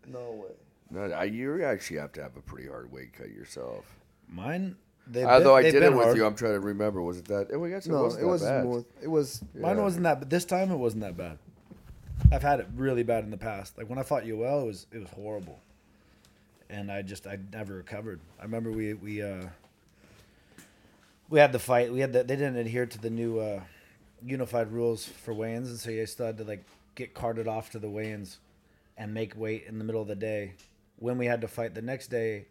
[0.06, 0.54] no way.
[0.92, 3.86] No, I, you actually have to have a pretty hard weight cut yourself.
[4.30, 4.76] Mine.
[5.06, 6.18] They've Although been- I did it with hard.
[6.18, 7.02] you, I'm trying to remember.
[7.02, 7.50] Was it that?
[7.54, 8.64] Oh, I guess it No, wasn't it was bad.
[8.64, 8.86] smooth.
[9.02, 9.44] It was.
[9.54, 11.38] Mine wasn't that, but this time it wasn't that bad.
[12.32, 13.78] I've had it really bad in the past.
[13.78, 15.60] Like when I fought Yoel, it was it was horrible,
[16.70, 18.22] and I just I never recovered.
[18.40, 19.48] I remember we we uh
[21.30, 21.92] we had the fight.
[21.92, 23.62] We had the, they didn't adhere to the new uh
[24.26, 26.64] unified rules for weigh-ins, and so you still had to like
[26.96, 28.38] get carted off to the weigh-ins
[28.98, 30.54] and make weight in the middle of the day.
[31.00, 32.46] When we had to fight the next day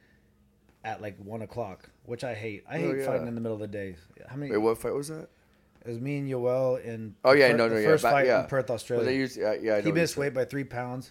[0.84, 2.64] at like one o'clock, which I hate.
[2.68, 3.07] I Oh, hate yeah.
[3.07, 3.96] fighting in the middle of the day.
[4.28, 4.50] How many?
[4.50, 5.28] Wait, what fight was that?
[5.84, 7.14] It was me and Yoel in.
[7.24, 8.42] Oh yeah, fir- no, no, the yeah, First fight yeah.
[8.42, 9.05] in Perth, Australia.
[9.05, 11.11] they used, yeah, yeah, he missed weight by three pounds,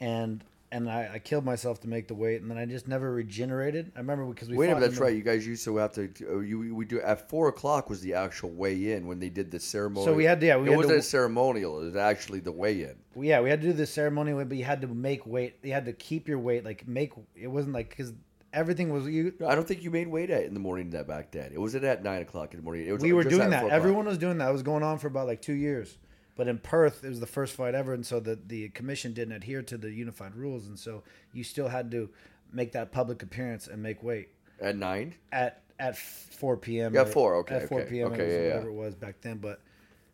[0.00, 3.12] and and I, I killed myself to make the weight, and then I just never
[3.12, 3.90] regenerated.
[3.96, 5.16] I remember because we Wait a minute, that's the- right.
[5.16, 6.08] You guys used to have to.
[6.30, 9.50] Uh, you we do at four o'clock was the actual weigh in when they did
[9.50, 10.06] the ceremony.
[10.06, 11.80] So we had to- yeah, we it had wasn't to- a ceremonial.
[11.80, 12.94] It was actually the weigh in.
[13.20, 15.56] Yeah, we had to do the ceremony, but you had to make weight.
[15.64, 17.12] You had to keep your weight, like make.
[17.34, 18.12] It wasn't like because
[18.52, 19.32] everything was you.
[19.46, 21.52] I don't think you made weight at in the morning that back then.
[21.52, 22.86] It wasn't at nine o'clock in the morning.
[22.86, 23.68] It was We were doing that.
[23.68, 24.48] Everyone was doing that.
[24.48, 25.98] It was going on for about like two years.
[26.36, 29.34] But in Perth, it was the first fight ever, and so the the commission didn't
[29.34, 32.08] adhere to the unified rules, and so you still had to
[32.52, 34.28] make that public appearance and make weight
[34.60, 35.14] At nine?
[35.32, 36.94] at at 4 p.m.
[36.94, 38.12] Yeah, 4, okay, At 4 okay, p.m.
[38.12, 38.48] okay, it was yeah, yeah.
[38.48, 39.38] whatever it was back then.
[39.38, 39.60] But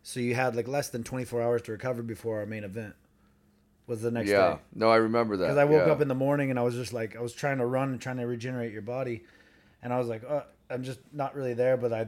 [0.03, 2.95] so you had like less than 24 hours to recover before our main event
[3.87, 4.55] was the next yeah.
[4.55, 4.59] day.
[4.75, 5.45] No, I remember that.
[5.45, 5.93] Because I woke yeah.
[5.93, 8.01] up in the morning and I was just like I was trying to run and
[8.01, 9.25] trying to regenerate your body,
[9.83, 11.77] and I was like, oh, I'm just not really there.
[11.77, 12.07] But I,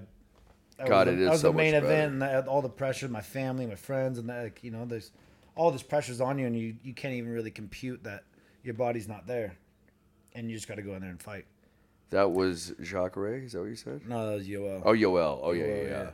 [0.81, 2.49] I God, was, it the- is I was so the main event and I had
[2.49, 5.11] all the pressure, my family, my friends, and that, like you know, there's
[5.55, 8.25] all this pressure's on you, and you you can't even really compute that
[8.63, 9.57] your body's not there,
[10.35, 11.47] and you just got to go in there and fight.
[12.11, 14.01] That was Jacare, is that what you said?
[14.09, 14.81] No, that was Yoel.
[14.83, 15.41] Oh, Yoel.
[15.43, 16.11] Oh, yeah, Yoel, yeah, yeah.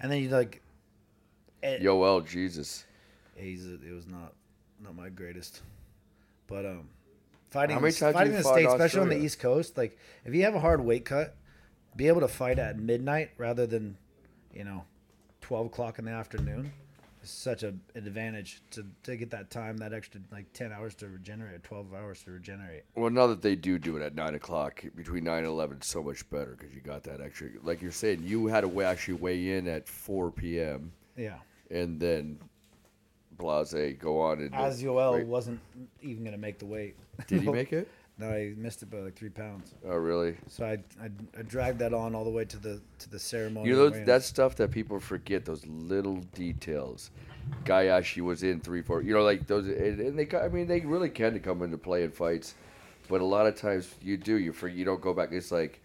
[0.00, 0.60] And then you like,
[1.62, 2.84] it, Yoel, Jesus.
[3.36, 4.32] he's it was not
[4.82, 5.62] not my greatest,
[6.46, 6.88] but um,
[7.50, 10.34] fighting How many times fighting in the states, especially on the East Coast, like if
[10.34, 11.36] you have a hard weight cut,
[11.94, 13.96] be able to fight at midnight rather than,
[14.52, 14.84] you know,
[15.40, 16.72] twelve o'clock in the afternoon,
[17.22, 20.94] is such a, an advantage to to get that time, that extra like ten hours
[20.96, 22.82] to regenerate, twelve hours to regenerate.
[22.94, 25.88] Well, now that they do do it at 9 o'clock, between 9 and 11, it's
[25.88, 27.48] so much better because you got that extra.
[27.62, 30.92] Like you're saying, you had to actually weigh in at 4 p.m.
[31.16, 31.38] Yeah,
[31.70, 32.38] and then
[33.42, 34.54] Blase go on and.
[34.54, 35.26] as Yoel Right.
[35.26, 35.60] wasn't
[36.00, 36.96] even gonna make the weight.
[37.26, 37.88] Did he make it?
[38.18, 39.74] No, he missed it by like three pounds.
[39.84, 40.36] Oh, really?
[40.46, 40.72] So I,
[41.02, 43.68] I, I dragged that on all the way to the to the ceremony.
[43.68, 45.44] You know, that's stuff that people forget.
[45.44, 47.10] Those little details.
[47.68, 49.02] Actually was in three, four.
[49.02, 50.36] You know, like those, and, and they.
[50.38, 52.54] I mean, they really can come into play in fights,
[53.08, 54.36] but a lot of times you do.
[54.36, 54.76] You forget.
[54.76, 55.32] You don't go back.
[55.32, 55.81] It's like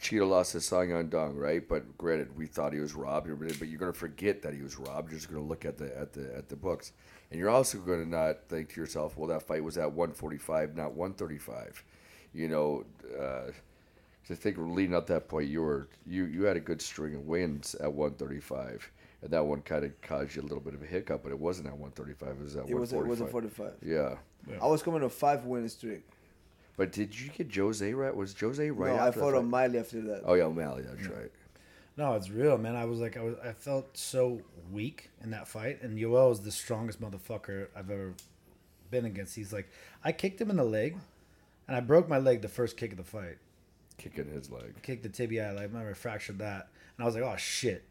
[0.00, 1.66] Chito lost to Song Yadong, right?
[1.66, 3.28] But granted, we thought he was robbed,
[3.58, 5.10] but you're gonna forget that he was robbed.
[5.10, 6.92] You're just gonna look at the at the at the books,
[7.30, 10.92] and you're also gonna not think to yourself, well, that fight was at 145, not
[10.94, 11.84] 135.
[12.32, 12.84] You know.
[13.18, 13.50] Uh,
[14.26, 17.14] to think leading up to that point, you were you you had a good string
[17.14, 18.90] of wins at 135,
[19.22, 21.38] and that one kind of caused you a little bit of a hiccup, but it
[21.38, 22.36] wasn't at 135.
[22.38, 23.08] It was at It was it 145.
[23.08, 23.72] was a 45.
[23.82, 24.16] Yeah,
[24.62, 26.04] I was coming a five win streak.
[26.78, 28.16] But did you get Jose right?
[28.16, 28.96] Was Jose right?
[28.96, 29.50] no, I fought that on fight?
[29.50, 30.22] Miley after that.
[30.24, 30.84] Oh yeah, O'Malley.
[30.88, 31.30] That's right.
[31.98, 32.76] No, it's real, man.
[32.76, 34.40] I was like, I was, I felt so
[34.72, 38.14] weak in that fight, and Yoel was the strongest motherfucker I've ever
[38.90, 39.34] been against.
[39.34, 39.68] He's like,
[40.04, 40.96] I kicked him in the leg,
[41.66, 43.38] and I broke my leg the first kick of the fight.
[43.96, 44.80] Kicking his leg.
[44.82, 47.82] Kicked the tibia, like, I remember I fractured that, and I was like, oh shit,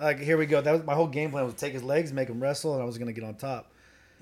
[0.00, 0.60] like here we go.
[0.60, 2.86] That was my whole game plan was take his legs, make him wrestle, and I
[2.86, 3.70] was gonna get on top.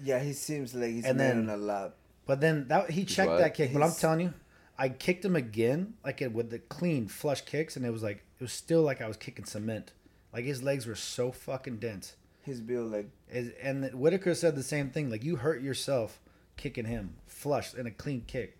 [0.04, 1.94] Yeah, he seems like he's And man then- a lap.
[2.26, 3.38] But then that he checked what?
[3.38, 3.72] that kick.
[3.72, 4.34] But I'm telling you,
[4.78, 8.24] I kicked him again, like it with the clean flush kicks, and it was like
[8.38, 9.92] it was still like I was kicking cement.
[10.32, 12.14] Like his legs were so fucking dense.
[12.42, 15.10] His built like Is- And Whittaker said the same thing.
[15.10, 16.20] Like you hurt yourself
[16.56, 18.56] kicking him flush in a clean kick.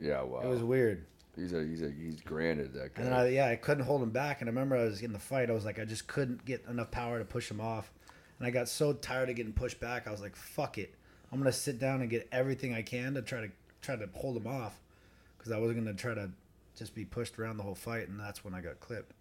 [0.00, 0.40] Yeah, wow.
[0.40, 1.06] It was weird.
[1.36, 3.02] he's a he's a he's granted that guy.
[3.02, 4.40] And then I, yeah, I couldn't hold him back.
[4.40, 5.50] And I remember I was in the fight.
[5.50, 7.90] I was like, I just couldn't get enough power to push him off.
[8.38, 10.06] And I got so tired of getting pushed back.
[10.08, 10.94] I was like, fuck it.
[11.32, 13.50] I'm gonna sit down and get everything I can to try to
[13.82, 14.78] try to hold him off,
[15.38, 16.30] because I wasn't gonna try to
[16.76, 18.08] just be pushed around the whole fight.
[18.08, 19.12] And that's when I got clipped.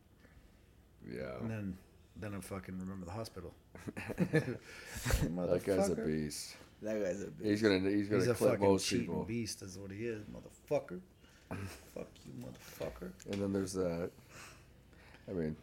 [1.09, 1.77] yeah, And then
[2.15, 3.53] then I fucking remember the hospital.
[3.95, 6.55] that guy's a beast.
[6.81, 7.49] that guy's a beast.
[7.49, 9.23] He's gonna he's gonna He's a clip fucking most cheating people.
[9.23, 9.61] beast.
[9.61, 10.99] Is what he is, motherfucker.
[11.95, 13.11] Fuck you, motherfucker.
[13.31, 14.11] And then there's that.
[15.29, 15.55] I mean,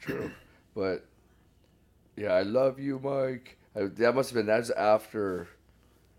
[0.00, 0.30] true,
[0.74, 1.04] but
[2.16, 3.57] yeah, I love you, Mike.
[3.78, 5.48] I, that must have been that's after.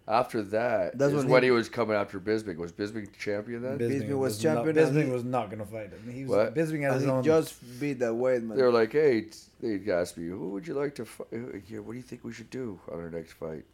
[0.07, 2.57] After that, That's is when when he- he was coming after Bisping.
[2.57, 3.78] Was Bisping champion then?
[3.78, 6.12] Bisping was not, champion and Bisping he- was not gonna fight him.
[6.12, 6.55] He was What?
[6.55, 7.24] Bisping had And his he own.
[7.24, 8.39] just beat that weight.
[8.39, 9.26] They were like, "Hey,"
[9.62, 11.28] they asked me, "Who would you like to fight?
[11.68, 13.66] Yeah, what do you think we should do on our next fight?"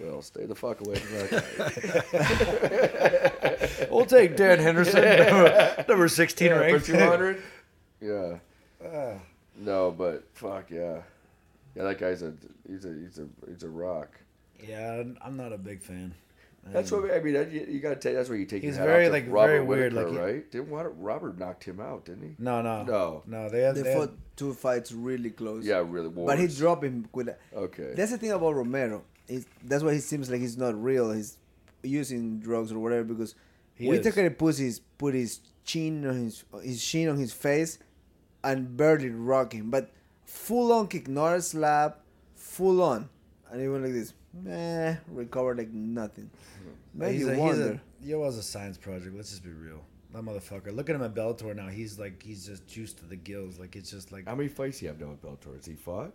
[0.00, 1.30] Well, stay the fuck away from that
[3.80, 3.88] guy.
[3.90, 6.86] we'll take Dan Henderson, number, number sixteen yeah, for ranked.
[6.86, 7.42] two hundred.
[8.00, 8.36] Yeah.
[8.86, 9.14] Ah.
[9.54, 11.02] No, but fuck yeah,
[11.74, 11.84] yeah.
[11.84, 12.34] That guy's a
[12.68, 14.20] he's a he's a he's a rock.
[14.66, 16.14] Yeah, I'm- I'm not a big fan.
[16.64, 17.34] That's what I mean.
[17.34, 18.14] that- You, you gotta take.
[18.14, 18.62] That's where you take.
[18.62, 20.50] He's your hat very, off like, Robert very weird, Whittaker, like, he- right?
[20.52, 22.04] Didn't Robert, Robert knocked him out?
[22.04, 22.34] Didn't he?
[22.38, 23.22] No, no, No.
[23.26, 23.48] no.
[23.48, 25.64] They had, they they had- fought two fights really close.
[25.66, 26.08] Yeah, really.
[26.10, 27.94] But he dropped him with a, Okay.
[27.96, 29.02] That's the thing about Romero.
[29.26, 31.10] Is that's why he seems like he's not real.
[31.10, 31.36] He's
[31.82, 33.34] using drugs or whatever because
[33.74, 37.78] He Whittaker puts his put his chin on his his chin on his face
[38.44, 39.90] and barely rock him, but
[40.32, 42.00] full on kick, not a slap,
[42.34, 43.08] full on,
[43.50, 44.14] and he went like this.
[44.34, 46.30] Meh, recovered like nothing.
[46.94, 47.80] Maybe he's a, he's wonder.
[48.02, 49.14] a Yoel's a science project.
[49.14, 49.82] Let's just be real.
[50.12, 50.74] That motherfucker.
[50.74, 51.68] Look at him at Bellator now.
[51.68, 53.58] He's like he's just juiced to the gills.
[53.58, 55.54] Like it's just like How many fights do you have done with Bellator?
[55.56, 56.12] Has he fought?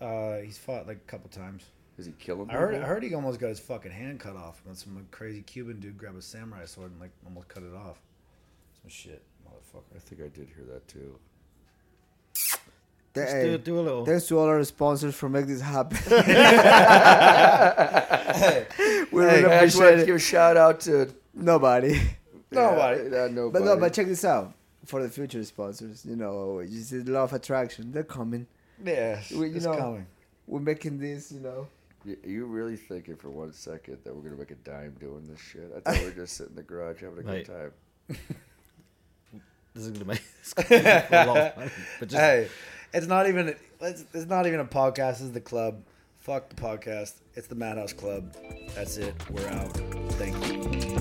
[0.00, 1.64] uh, he's fought like a couple times.
[1.98, 2.50] Is he killing?
[2.50, 4.62] I heard I heard he almost got his fucking hand cut off.
[4.66, 8.00] And some crazy Cuban dude grabbed a samurai sword and like almost cut it off.
[8.80, 9.96] Some shit, motherfucker.
[9.96, 11.18] I think I did hear that too.
[13.12, 14.04] Th- Just hey, do, do a little.
[14.06, 15.98] Thanks to all our sponsors for making this happen.
[16.08, 16.14] we
[18.34, 20.06] Hey, really I just want appreciate to it.
[20.06, 22.00] give a shout out to Nobody.
[22.52, 23.02] Nobody.
[23.10, 23.52] Yeah, nobody.
[23.52, 24.52] But no, but check this out.
[24.86, 27.92] For the future sponsors, you know, you see the law of attraction.
[27.92, 28.46] They're coming.
[28.84, 30.06] Yes, We- you it's know- coming.
[30.46, 31.68] We're making this, you know.
[32.04, 35.38] Y- you really thinking for one second that we're gonna make a dime doing this
[35.40, 35.70] shit?
[35.76, 37.46] I thought we were just sitting in the garage having a Mate.
[37.46, 37.52] good
[38.08, 38.16] time.
[39.74, 41.70] This is gonna make this gonna make a lot of money.
[42.00, 42.48] But just Hey,
[42.92, 45.20] it's not even it's, it's not even a podcast.
[45.20, 45.82] It's the club.
[46.20, 47.14] Fuck the podcast.
[47.34, 48.36] It's the Madhouse Club.
[48.74, 49.14] That's it.
[49.30, 49.72] We're out.
[50.12, 50.99] Thank you.